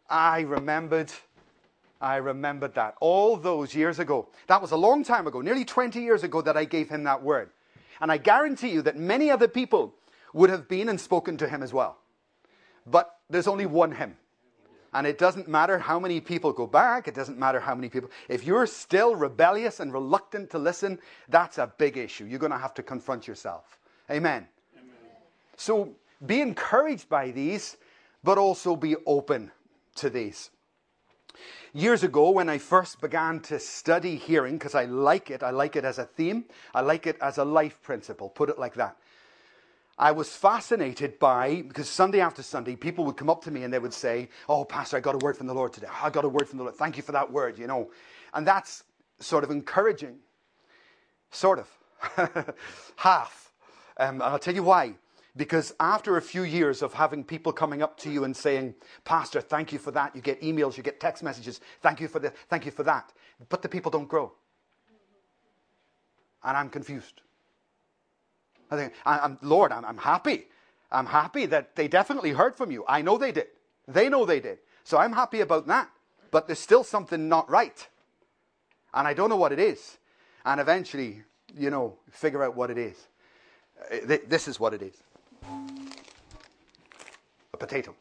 [0.09, 1.13] I remembered,
[2.01, 4.29] I remembered that all those years ago.
[4.47, 7.23] That was a long time ago, nearly 20 years ago, that I gave him that
[7.23, 7.51] word.
[8.01, 9.95] And I guarantee you that many other people
[10.33, 11.99] would have been and spoken to him as well.
[12.87, 14.17] But there's only one him.
[14.93, 18.11] And it doesn't matter how many people go back, it doesn't matter how many people.
[18.29, 22.25] If you're still rebellious and reluctant to listen, that's a big issue.
[22.25, 23.79] You're going to have to confront yourself.
[24.11, 24.49] Amen.
[24.77, 24.95] Amen.
[25.57, 25.91] So
[26.25, 27.77] be encouraged by these,
[28.23, 29.51] but also be open
[29.97, 30.51] to these.
[31.73, 35.77] Years ago, when I first began to study hearing, because I like it, I like
[35.77, 38.97] it as a theme, I like it as a life principle, put it like that.
[39.97, 43.73] I was fascinated by, because Sunday after Sunday, people would come up to me and
[43.73, 45.89] they would say, Oh, Pastor, I got a word from the Lord today.
[46.03, 46.77] I got a word from the Lord.
[46.77, 47.91] Thank you for that word, you know.
[48.33, 48.85] And that's
[49.19, 50.17] sort of encouraging.
[51.31, 52.55] Sort of.
[52.97, 53.53] Half.
[53.99, 54.95] Um, and I'll tell you why.
[55.41, 58.75] Because after a few years of having people coming up to you and saying,
[59.07, 62.19] Pastor, thank you for that, you get emails, you get text messages, thank you for
[62.19, 63.11] this, thank you for that.
[63.49, 64.33] But the people don't grow.
[66.45, 67.23] And I'm confused.
[68.71, 70.45] I think, I, am Lord, I'm, I'm happy.
[70.93, 72.85] I'm happy that they definitely heard from you.
[72.87, 73.47] I know they did.
[73.89, 74.59] They know they did.
[74.85, 75.89] So I'm happy about that.
[76.31, 77.89] But there's still something not right.
[78.93, 79.97] And I don't know what it is.
[80.45, 81.23] And eventually,
[81.57, 83.09] you know, figure out what it is.
[83.91, 85.03] Uh, this is what it is
[87.53, 87.95] a potato.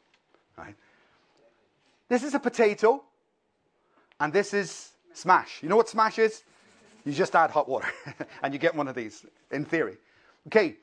[0.58, 0.76] Right?
[2.08, 3.04] This is a potato,
[4.20, 5.62] and this is smash.
[5.62, 6.44] You know what smash is?
[7.06, 7.88] You just add hot water,
[8.44, 9.98] and you get one of these, in theory.
[10.48, 10.76] Okay,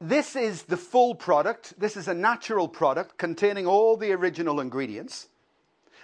[0.00, 1.74] this is the full product.
[1.78, 5.28] This is a natural product containing all the original ingredients.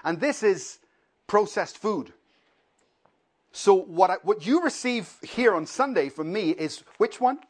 [0.04, 0.78] And this is
[1.26, 2.12] processed food.
[3.50, 7.40] So, what, I, what you receive here on Sunday from me is which one?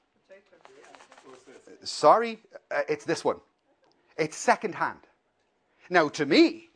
[1.89, 2.39] Sorry,
[2.71, 3.41] uh, it's this one.
[4.17, 5.01] It's secondhand.
[5.91, 6.69] Now, to me,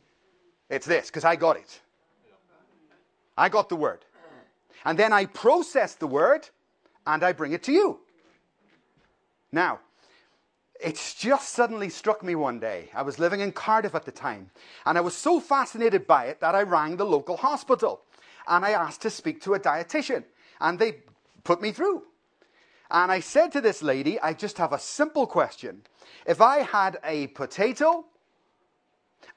[0.69, 1.81] it's this, because I got it.
[3.37, 4.05] I got the word.
[4.85, 6.49] And then I process the word
[7.05, 7.99] and I bring it to you.
[9.51, 9.79] Now,
[10.81, 12.89] it's just suddenly struck me one day.
[12.93, 14.49] I was living in Cardiff at the time,
[14.85, 18.01] and I was so fascinated by it that I rang the local hospital
[18.47, 20.23] and I asked to speak to a dietitian,
[20.59, 21.03] and they
[21.43, 22.03] put me through.
[22.93, 25.81] And I said to this lady, I just have a simple question.
[26.27, 28.05] If I had a potato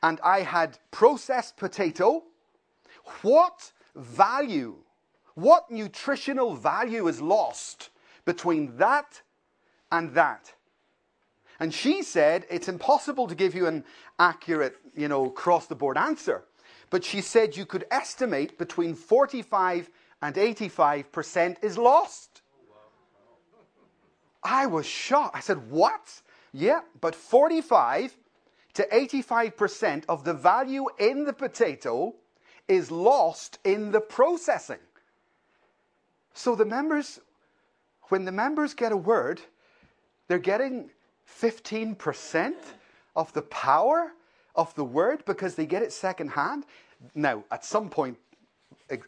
[0.02, 2.24] and I had processed potato,
[3.22, 4.76] what value,
[5.34, 7.88] what nutritional value is lost
[8.26, 9.22] between that
[9.90, 10.52] and that?
[11.58, 13.84] And she said it's impossible to give you an
[14.18, 16.44] accurate, you know, cross the board answer.
[16.90, 19.88] But she said you could estimate between 45
[20.20, 22.35] and 85% is lost.
[24.46, 25.36] I was shocked.
[25.36, 26.22] I said, What?
[26.52, 28.16] Yeah, but 45
[28.74, 32.14] to 85% of the value in the potato
[32.68, 34.78] is lost in the processing.
[36.34, 37.20] So the members,
[38.04, 39.40] when the members get a word,
[40.28, 40.90] they're getting
[41.40, 42.54] 15%
[43.16, 44.12] of the power
[44.54, 46.64] of the word because they get it secondhand.
[47.14, 48.18] Now, at some point,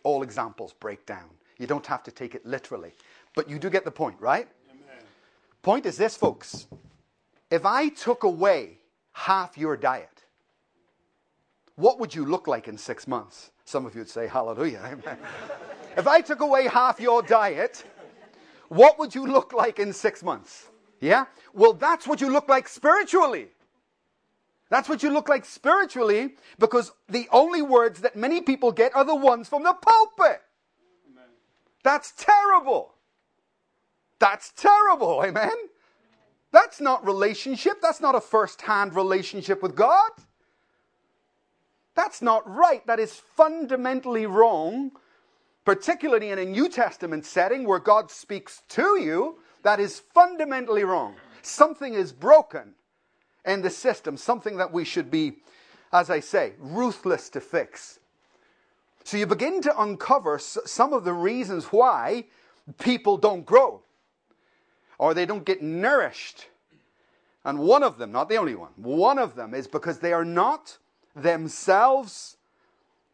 [0.03, 1.29] all examples break down.
[1.59, 2.92] You don't have to take it literally.
[3.35, 4.48] But you do get the point, right?
[5.62, 6.66] Point is this, folks.
[7.50, 8.78] If I took away
[9.12, 10.24] half your diet,
[11.76, 13.50] what would you look like in six months?
[13.64, 14.98] Some of you would say, Hallelujah.
[15.96, 17.84] If I took away half your diet,
[18.68, 20.68] what would you look like in six months?
[21.00, 21.24] Yeah?
[21.52, 23.48] Well, that's what you look like spiritually.
[24.70, 29.04] That's what you look like spiritually because the only words that many people get are
[29.04, 30.42] the ones from the pulpit.
[31.10, 31.24] Amen.
[31.82, 32.94] That's terrible.
[34.18, 35.22] That's terrible.
[35.24, 35.54] Amen.
[36.50, 37.81] That's not relationship.
[37.83, 40.11] That's not a first hand relationship with God.
[41.94, 42.87] That's not right.
[42.87, 44.92] That is fundamentally wrong,
[45.64, 49.38] particularly in a New Testament setting where God speaks to you.
[49.62, 51.16] That is fundamentally wrong.
[51.42, 52.74] Something is broken
[53.44, 55.38] in the system, something that we should be,
[55.92, 57.98] as I say, ruthless to fix.
[59.04, 62.24] So you begin to uncover some of the reasons why
[62.78, 63.83] people don't grow
[64.98, 66.46] or they don't get nourished.
[67.44, 70.24] And one of them, not the only one, one of them is because they are
[70.24, 70.76] not
[71.14, 72.37] themselves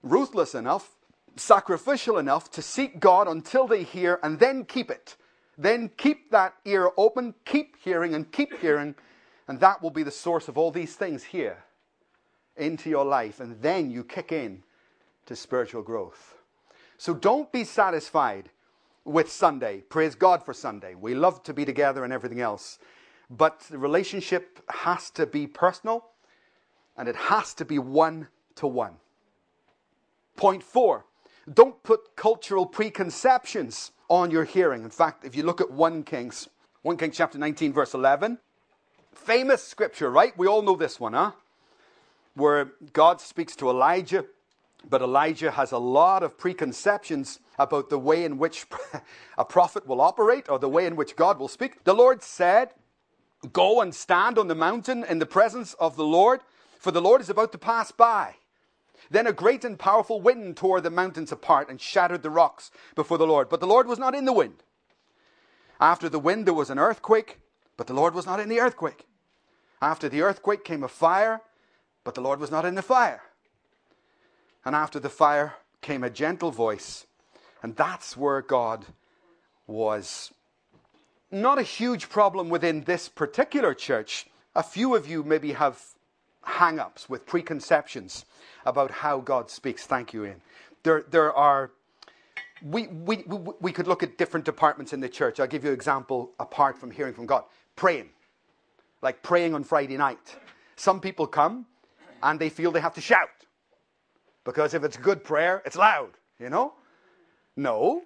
[0.03, 0.97] ruthless enough,
[1.37, 5.16] sacrificial enough to seek God until they hear and then keep it.
[5.57, 8.97] Then keep that ear open, keep hearing and keep hearing,
[9.47, 11.59] and that will be the source of all these things here
[12.57, 13.40] into your life.
[13.40, 14.62] And then you kick in
[15.27, 16.35] to spiritual growth.
[16.99, 18.51] So don't be satisfied
[19.05, 19.83] with Sunday.
[19.88, 20.95] Praise God for Sunday.
[20.95, 22.79] We love to be together and everything else.
[23.31, 26.07] But the relationship has to be personal
[26.97, 28.97] and it has to be one to one.
[30.37, 31.05] Point four
[31.53, 34.83] don't put cultural preconceptions on your hearing.
[34.83, 36.49] In fact, if you look at 1 Kings,
[36.83, 38.38] 1 Kings chapter 19, verse 11,
[39.12, 40.37] famous scripture, right?
[40.38, 41.33] We all know this one, huh?
[42.35, 44.25] Where God speaks to Elijah,
[44.88, 48.66] but Elijah has a lot of preconceptions about the way in which
[49.38, 51.85] a prophet will operate or the way in which God will speak.
[51.85, 52.70] The Lord said,
[53.53, 56.40] Go and stand on the mountain in the presence of the Lord,
[56.79, 58.37] for the Lord is about to pass by.
[59.11, 63.18] Then a great and powerful wind tore the mountains apart and shattered the rocks before
[63.18, 63.49] the Lord.
[63.49, 64.62] But the Lord was not in the wind.
[65.78, 67.41] After the wind, there was an earthquake,
[67.76, 69.07] but the Lord was not in the earthquake.
[69.82, 71.43] After the earthquake came a fire,
[72.05, 73.22] but the Lord was not in the fire.
[74.65, 77.07] And after the fire came a gentle voice.
[77.62, 78.87] And that's where God
[79.67, 80.33] was.
[81.31, 84.27] Not a huge problem within this particular church.
[84.55, 85.83] A few of you maybe have
[86.43, 88.25] hang ups with preconceptions
[88.65, 89.85] about how God speaks.
[89.85, 90.41] Thank you, Ian.
[90.83, 91.71] There, there are
[92.62, 95.39] we, we, we, we could look at different departments in the church.
[95.39, 97.45] I'll give you an example apart from hearing from God.
[97.77, 98.09] Praying,
[99.03, 100.37] like praying on Friday night.
[100.77, 101.67] Some people come
[102.23, 103.29] and they feel they have to shout
[104.45, 106.74] because if it's good prayer, it's loud, you know?
[107.57, 108.03] No,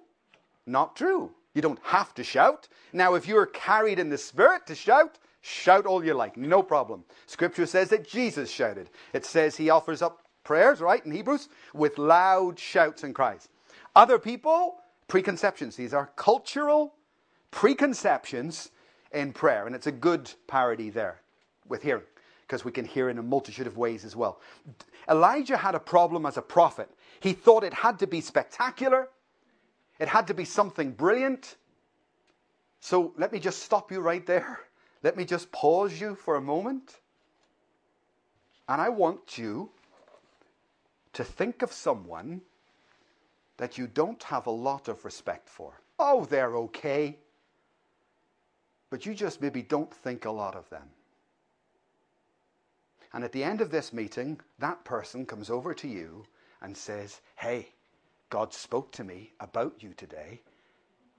[0.65, 1.31] not true.
[1.53, 2.67] You don't have to shout.
[2.93, 7.03] Now, if you're carried in the Spirit to shout, shout all you like, no problem.
[7.25, 8.89] Scripture says that Jesus shouted.
[9.13, 13.49] It says he offers up prayers, right, in Hebrews, with loud shouts and cries.
[13.95, 14.77] Other people,
[15.07, 15.75] preconceptions.
[15.75, 16.93] These are cultural
[17.51, 18.69] preconceptions
[19.11, 19.65] in prayer.
[19.65, 21.21] And it's a good parody there
[21.67, 22.03] with hearing,
[22.49, 24.41] because we can hear in a multitude of ways as well.
[25.07, 26.89] Elijah had a problem as a prophet.
[27.19, 29.07] He thought it had to be spectacular,
[29.99, 31.57] it had to be something brilliant.
[32.79, 34.61] So let me just stop you right there.
[35.03, 37.01] Let me just pause you for a moment.
[38.67, 39.69] And I want you
[41.13, 42.41] to think of someone
[43.57, 45.73] that you don't have a lot of respect for.
[45.99, 47.17] Oh, they're okay.
[48.89, 50.87] But you just maybe don't think a lot of them.
[53.13, 56.25] And at the end of this meeting, that person comes over to you
[56.61, 57.69] and says, Hey,
[58.29, 60.41] God spoke to me about you today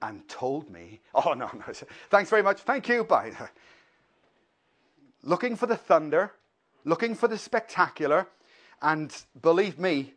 [0.01, 1.73] and told me, Oh, no, no,
[2.09, 2.61] thanks very much.
[2.61, 3.03] Thank you.
[3.03, 3.33] Bye.
[5.23, 6.31] looking for the thunder,
[6.85, 8.27] looking for the spectacular.
[8.81, 10.13] And believe me,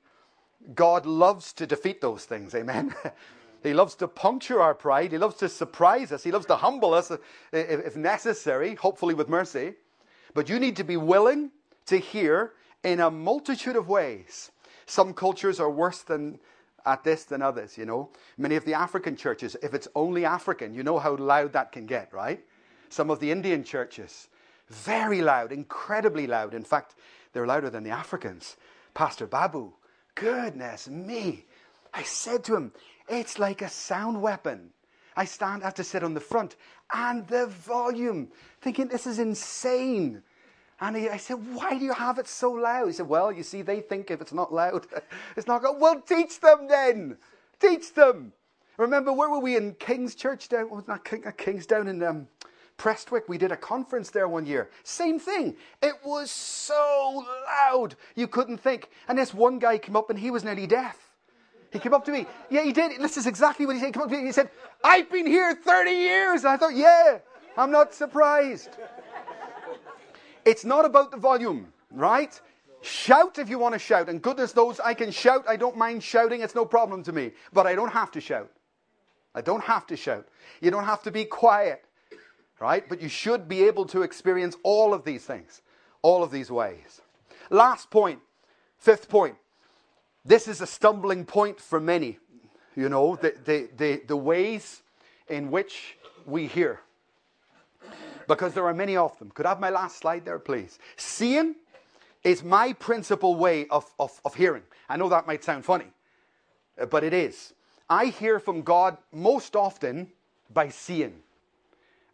[0.75, 2.55] God loves to defeat those things.
[2.55, 2.95] Amen.
[3.62, 5.12] he loves to puncture our pride.
[5.12, 6.25] He loves to surprise us.
[6.25, 7.12] He loves to humble us
[7.53, 9.75] if necessary, hopefully with mercy.
[10.33, 11.51] But you need to be willing
[11.87, 14.51] to hear in a multitude of ways.
[14.87, 16.39] Some cultures are worse than
[16.87, 18.11] at this than others, you know.
[18.37, 21.87] Many of the African churches, if it's only African, you know how loud that can
[21.87, 22.45] get, right?
[22.91, 24.28] Some of the Indian churches,
[24.68, 26.55] very loud, incredibly loud.
[26.55, 26.95] In fact,
[27.32, 28.57] they're louder than the Africans.
[28.93, 29.72] Pastor Babu,
[30.14, 31.47] goodness me.
[31.93, 32.72] I said to him,
[33.09, 34.70] it's like a sound weapon.
[35.16, 36.57] I stand, I have to sit on the front,
[36.93, 38.28] and the volume,
[38.61, 40.22] thinking this is insane.
[40.85, 42.89] And he, I said, Why do you have it so loud?
[42.89, 44.87] He said, Well, you see, they think if it's not loud,
[45.37, 45.76] it's not good.
[45.80, 47.16] Well, teach them then.
[47.59, 48.35] Teach them.
[48.76, 50.68] Remember, where were we in King's Church down?
[50.68, 52.28] Was not King, uh, King's down in um,
[52.76, 53.28] Prestwick?
[53.28, 54.68] We did a conference there one year.
[54.82, 55.57] Same thing.
[55.80, 58.91] It was so loud you couldn't think.
[59.09, 60.99] And this one guy came up and he was nearly deaf.
[61.72, 62.26] He came up to me.
[62.51, 63.01] Yeah, he did.
[63.01, 63.87] This is exactly what he said.
[63.87, 64.26] He came up to me.
[64.26, 64.51] He said,
[64.85, 67.18] "I've been here 30 years." And I thought, "Yeah,
[67.57, 68.76] I'm not surprised."
[70.45, 72.38] It's not about the volume, right?
[72.82, 74.09] Shout if you want to shout.
[74.09, 75.45] And goodness knows I can shout.
[75.49, 76.42] I don't mind shouting.
[76.42, 77.32] It's no problem to me.
[77.53, 78.51] But I don't have to shout.
[79.34, 80.28] I don't have to shout.
[80.61, 81.84] You don't have to be quiet,
[82.61, 82.86] right?
[82.88, 85.62] But you should be able to experience all of these things,
[86.03, 87.01] all of these ways.
[87.51, 88.20] Last point,
[88.78, 89.36] fifth point.
[90.24, 92.18] This is a stumbling point for many,
[92.76, 94.82] you know, the, the, the, the ways
[95.28, 96.80] in which we hear
[98.27, 99.31] because there are many of them.
[99.31, 100.79] Could I have my last slide there, please?
[100.97, 101.57] Seeing
[102.22, 104.62] is my principal way of, of, of hearing.
[104.89, 105.91] I know that might sound funny,
[106.81, 107.53] uh, but it is.
[107.89, 110.11] I hear from God most often
[110.53, 111.14] by seeing.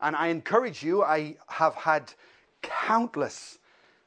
[0.01, 2.13] And I encourage you, I have had
[2.63, 3.59] countless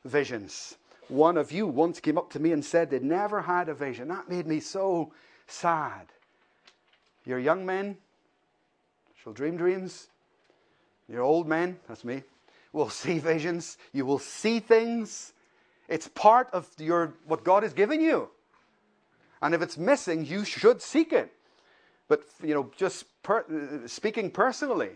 [0.04, 0.76] visions.
[1.08, 4.08] One of you once came up to me and said they'd never had a vision.
[4.08, 5.14] That made me so
[5.47, 6.08] sad.
[7.26, 7.97] Your young men
[9.22, 10.08] shall dream dreams,
[11.14, 12.24] your old men, that's me,
[12.74, 13.78] will see visions.
[13.93, 15.34] You will see things.
[15.88, 18.30] It's part of your what God has given you.
[19.41, 21.32] And if it's missing, you should seek it.
[22.07, 23.45] But you know, just per,
[23.88, 24.91] speaking personally,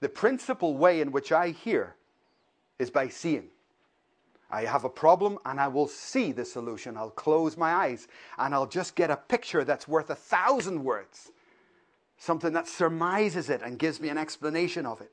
[0.00, 1.94] the principal way in which I hear
[2.78, 3.48] is by seeing.
[4.50, 6.96] I have a problem and I will see the solution.
[6.96, 8.06] I'll close my eyes
[8.38, 11.32] and I'll just get a picture that's worth a thousand words.
[12.18, 15.10] Something that surmises it and gives me an explanation of it.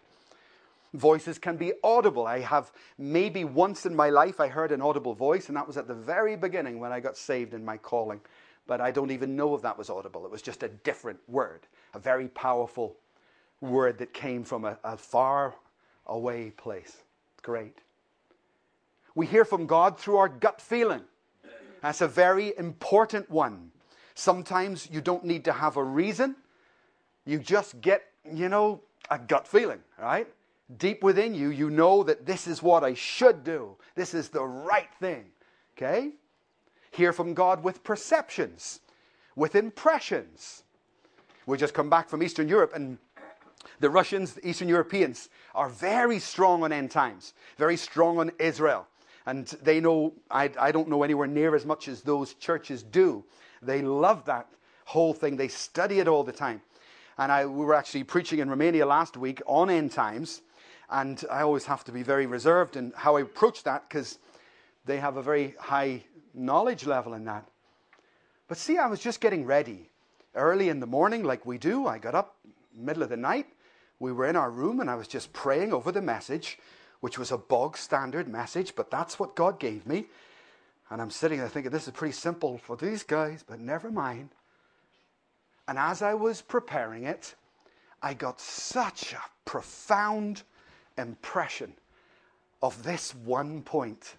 [0.94, 2.28] Voices can be audible.
[2.28, 5.78] I have maybe once in my life I heard an audible voice, and that was
[5.78, 8.22] at the very beginning when I got saved in my calling.
[8.68, 10.26] But I don't even know if that was audible.
[10.26, 11.62] It was just a different word,
[11.94, 12.96] a very powerful
[13.60, 15.56] word that came from a, a far
[16.06, 16.98] away place.
[17.42, 17.78] Great.
[19.16, 21.02] We hear from God through our gut feeling.
[21.82, 23.72] That's a very important one.
[24.16, 26.36] Sometimes you don't need to have a reason.
[27.26, 30.28] You just get, you know, a gut feeling, right?
[30.78, 33.78] Deep within you, you know that this is what I should do.
[33.96, 35.26] This is the right thing.
[35.78, 36.12] Okay?
[36.92, 38.80] Hear from God with perceptions,
[39.36, 40.64] with impressions.
[41.46, 42.98] We just come back from Eastern Europe, and
[43.80, 48.88] the Russians, the Eastern Europeans, are very strong on end times, very strong on Israel.
[49.26, 53.24] And they know, I, I don't know anywhere near as much as those churches do.
[53.62, 54.48] They love that
[54.86, 55.38] whole thing.
[55.38, 56.62] They study it all the time.
[57.18, 60.42] And I, we were actually preaching in Romania last week on end times.
[60.90, 64.20] And I always have to be very reserved in how I approach that because
[64.86, 66.04] they have a very high
[66.34, 67.48] knowledge level in that.
[68.48, 69.90] But see, I was just getting ready
[70.36, 71.88] early in the morning, like we do.
[71.88, 72.38] I got up
[72.76, 73.48] middle of the night.
[74.00, 76.60] We were in our room, and I was just praying over the message,
[77.00, 80.06] which was a bog standard message, but that's what God gave me.
[80.90, 84.30] And I'm sitting there thinking, this is pretty simple for these guys, but never mind.
[85.68, 87.36] And as I was preparing it,
[88.02, 90.44] I got such a profound
[90.98, 91.74] impression
[92.62, 94.16] of this one point.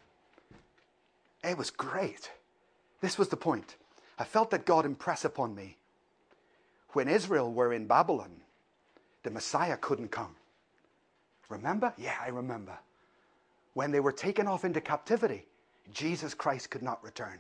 [1.42, 2.30] It was great.
[3.00, 3.76] This was the point.
[4.18, 5.76] I felt that God impress upon me.
[6.90, 8.40] When Israel were in Babylon,
[9.24, 10.36] the Messiah couldn't come.
[11.48, 11.92] Remember?
[11.98, 12.78] Yeah, I remember.
[13.74, 15.46] When they were taken off into captivity,
[15.92, 17.38] Jesus Christ could not return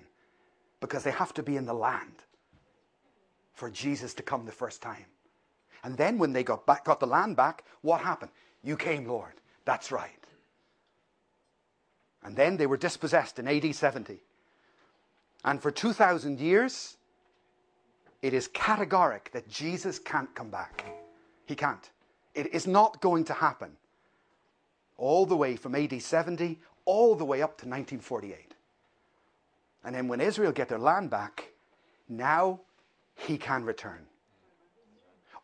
[0.80, 2.24] because they have to be in the land
[3.54, 5.06] for Jesus to come the first time.
[5.84, 8.32] And then when they got back, got the land back, what happened?
[8.64, 9.34] You came, Lord.
[9.64, 10.10] That's right.
[12.24, 14.20] And then they were dispossessed in AD 70.
[15.44, 16.96] And for 2,000 years,
[18.22, 20.84] it is categoric that Jesus can't come back.
[21.44, 21.90] He can't.
[22.34, 23.76] It is not going to happen.
[24.96, 28.54] All the way from AD 70, all the way up to 1948.
[29.84, 31.50] And then when Israel get their land back,
[32.08, 32.60] now
[33.14, 34.06] he can return.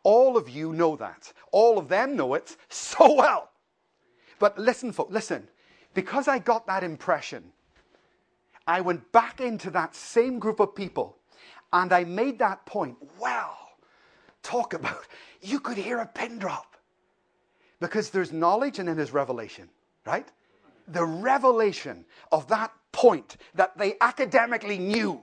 [0.03, 1.31] All of you know that.
[1.51, 3.49] All of them know it so well.
[4.39, 5.47] But listen, folks, listen.
[5.93, 7.51] Because I got that impression,
[8.67, 11.17] I went back into that same group of people
[11.73, 12.97] and I made that point.
[13.19, 13.57] Well,
[14.43, 15.05] talk about,
[15.41, 16.75] you could hear a pin drop.
[17.79, 19.67] Because there's knowledge and then there's revelation,
[20.05, 20.27] right?
[20.87, 25.21] The revelation of that point that they academically knew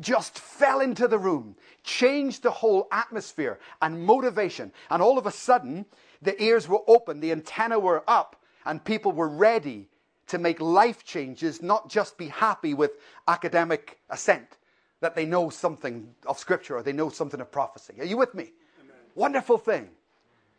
[0.00, 4.72] just fell into the room, changed the whole atmosphere and motivation.
[4.90, 5.86] And all of a sudden,
[6.22, 9.88] the ears were open, the antenna were up, and people were ready
[10.28, 12.92] to make life changes, not just be happy with
[13.28, 14.58] academic assent,
[15.00, 17.94] that they know something of Scripture or they know something of prophecy.
[18.00, 18.52] Are you with me?
[18.80, 18.96] Amen.
[19.14, 19.88] Wonderful thing.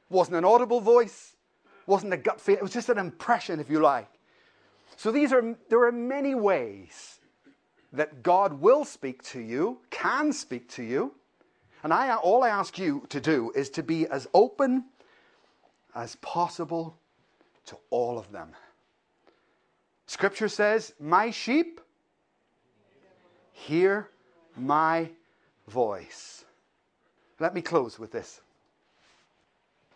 [0.10, 1.36] Wasn't an audible voice,
[1.86, 4.08] wasn't a gut feel, it was just an impression, if you like.
[4.96, 7.17] So these are, there are many ways
[7.94, 11.14] that God will speak to you, can speak to you.
[11.84, 14.86] And I, all I ask you to do is to be as open
[15.96, 16.98] as possible
[17.66, 18.50] to all of them.
[20.06, 21.82] Scripture says, My sheep
[23.52, 24.10] hear
[24.56, 25.10] my
[25.68, 26.46] voice.
[27.40, 28.42] Let me close with this.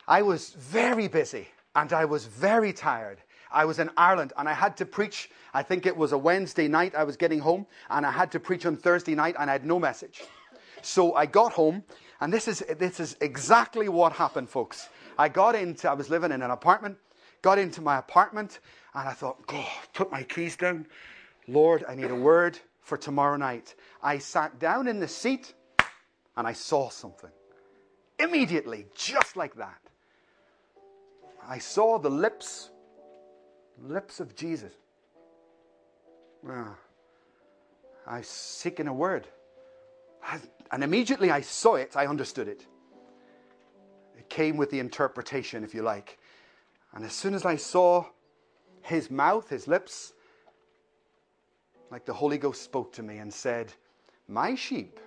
[0.07, 3.19] I was very busy and I was very tired
[3.51, 5.29] I was in Ireland and I had to preach.
[5.53, 6.95] I think it was a Wednesday night.
[6.95, 9.65] I was getting home and I had to preach on Thursday night and I had
[9.65, 10.21] no message.
[10.81, 11.83] So I got home
[12.21, 14.89] and this is, this is exactly what happened, folks.
[15.17, 16.97] I got into, I was living in an apartment,
[17.41, 18.59] got into my apartment
[18.93, 20.87] and I thought, God, put my keys down.
[21.47, 23.75] Lord, I need a word for tomorrow night.
[24.01, 25.53] I sat down in the seat
[26.37, 27.29] and I saw something.
[28.19, 29.79] Immediately, just like that.
[31.47, 32.69] I saw the lips
[33.81, 34.73] lips of Jesus.
[36.47, 36.75] Ah,
[38.07, 39.27] I seeking a word.
[40.71, 42.65] And immediately I saw it, I understood it.
[44.17, 46.19] It came with the interpretation, if you like.
[46.93, 48.05] And as soon as I saw
[48.81, 50.13] his mouth, his lips,
[51.89, 53.73] like the Holy Ghost spoke to me and said,
[54.27, 54.99] My sheep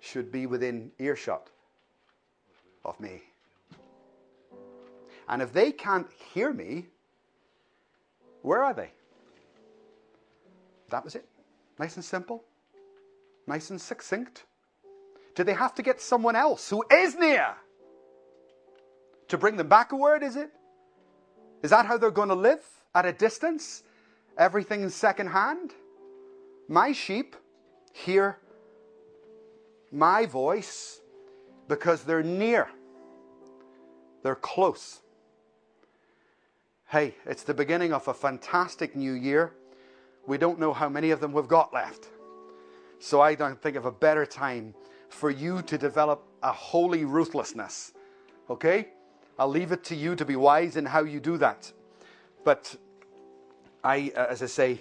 [0.00, 1.50] should be within earshot
[2.84, 3.22] of me.
[5.28, 6.86] And if they can't hear me,
[8.42, 8.90] where are they?
[10.90, 11.26] That was it.
[11.78, 12.44] Nice and simple.
[13.46, 14.44] Nice and succinct.
[15.34, 17.54] Do they have to get someone else who is near
[19.28, 20.50] to bring them back a word, is it?
[21.62, 22.64] Is that how they're going to live?
[22.94, 23.82] At a distance?
[24.36, 25.72] Everything in second hand?
[26.68, 27.36] My sheep
[27.92, 28.38] hear
[29.92, 31.00] my voice
[31.68, 32.68] because they're near.
[34.22, 35.00] They're close.
[36.90, 39.52] Hey, it's the beginning of a fantastic new year.
[40.26, 42.08] We don't know how many of them we've got left.
[42.98, 44.74] So I don't think of a better time
[45.10, 47.92] for you to develop a holy ruthlessness.
[48.48, 48.88] Okay?
[49.38, 51.70] I'll leave it to you to be wise in how you do that.
[52.42, 52.74] But
[53.84, 54.80] I, uh, as I say,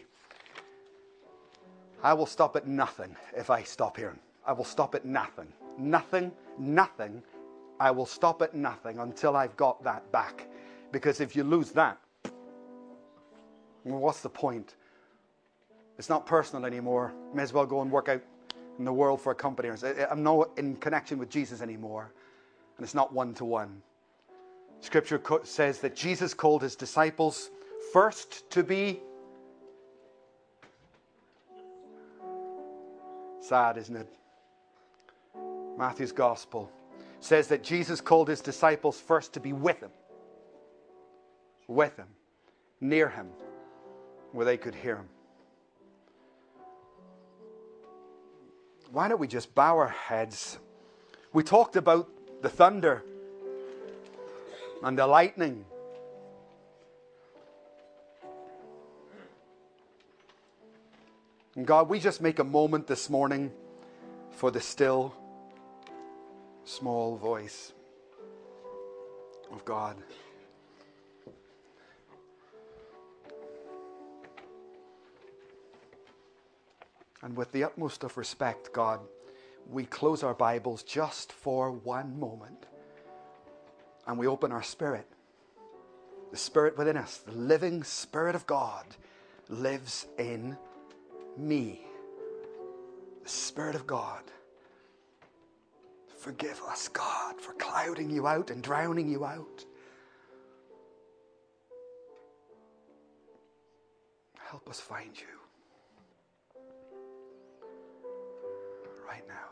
[2.01, 4.17] I will stop at nothing if I stop here.
[4.45, 5.51] I will stop at nothing.
[5.77, 7.21] Nothing, nothing.
[7.81, 10.47] I will stop at nothing until I've got that back.
[10.97, 11.99] Because if you lose that,
[13.83, 14.73] well, what's the point?
[15.99, 17.13] It's not personal anymore.
[17.35, 18.23] May as well go and work out
[18.79, 19.69] in the world for a company.
[20.09, 22.11] I'm not in connection with Jesus anymore.
[22.77, 23.83] And it's not one to one.
[24.79, 27.51] Scripture says that Jesus called his disciples
[27.93, 28.99] first to be
[33.39, 34.07] sad, isn't it?
[35.77, 36.71] Matthew's gospel
[37.19, 39.91] says that Jesus called his disciples first to be with him,
[41.67, 42.07] with him,
[42.79, 43.27] near him,
[44.31, 45.09] where they could hear him.
[48.91, 50.57] Why don't we just bow our heads?
[51.33, 52.09] We talked about
[52.41, 53.03] the thunder
[54.81, 55.65] and the lightning.
[61.55, 63.51] And God, we just make a moment this morning
[64.31, 65.13] for the still,
[66.63, 67.73] small voice
[69.51, 69.97] of God.
[77.27, 79.01] And with the utmost of respect, God,
[79.69, 82.67] we close our Bibles just for one moment
[84.07, 85.05] and we open our spirit.
[86.31, 88.85] The spirit within us, the living spirit of God,
[89.49, 90.55] lives in
[91.35, 91.81] me.
[93.23, 94.23] The spirit of God.
[96.19, 99.65] Forgive us, God, for clouding you out and drowning you out.
[104.49, 105.36] Help us find you.
[109.07, 109.49] Right now.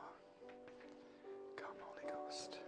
[1.55, 2.64] Come, Holy Ghost.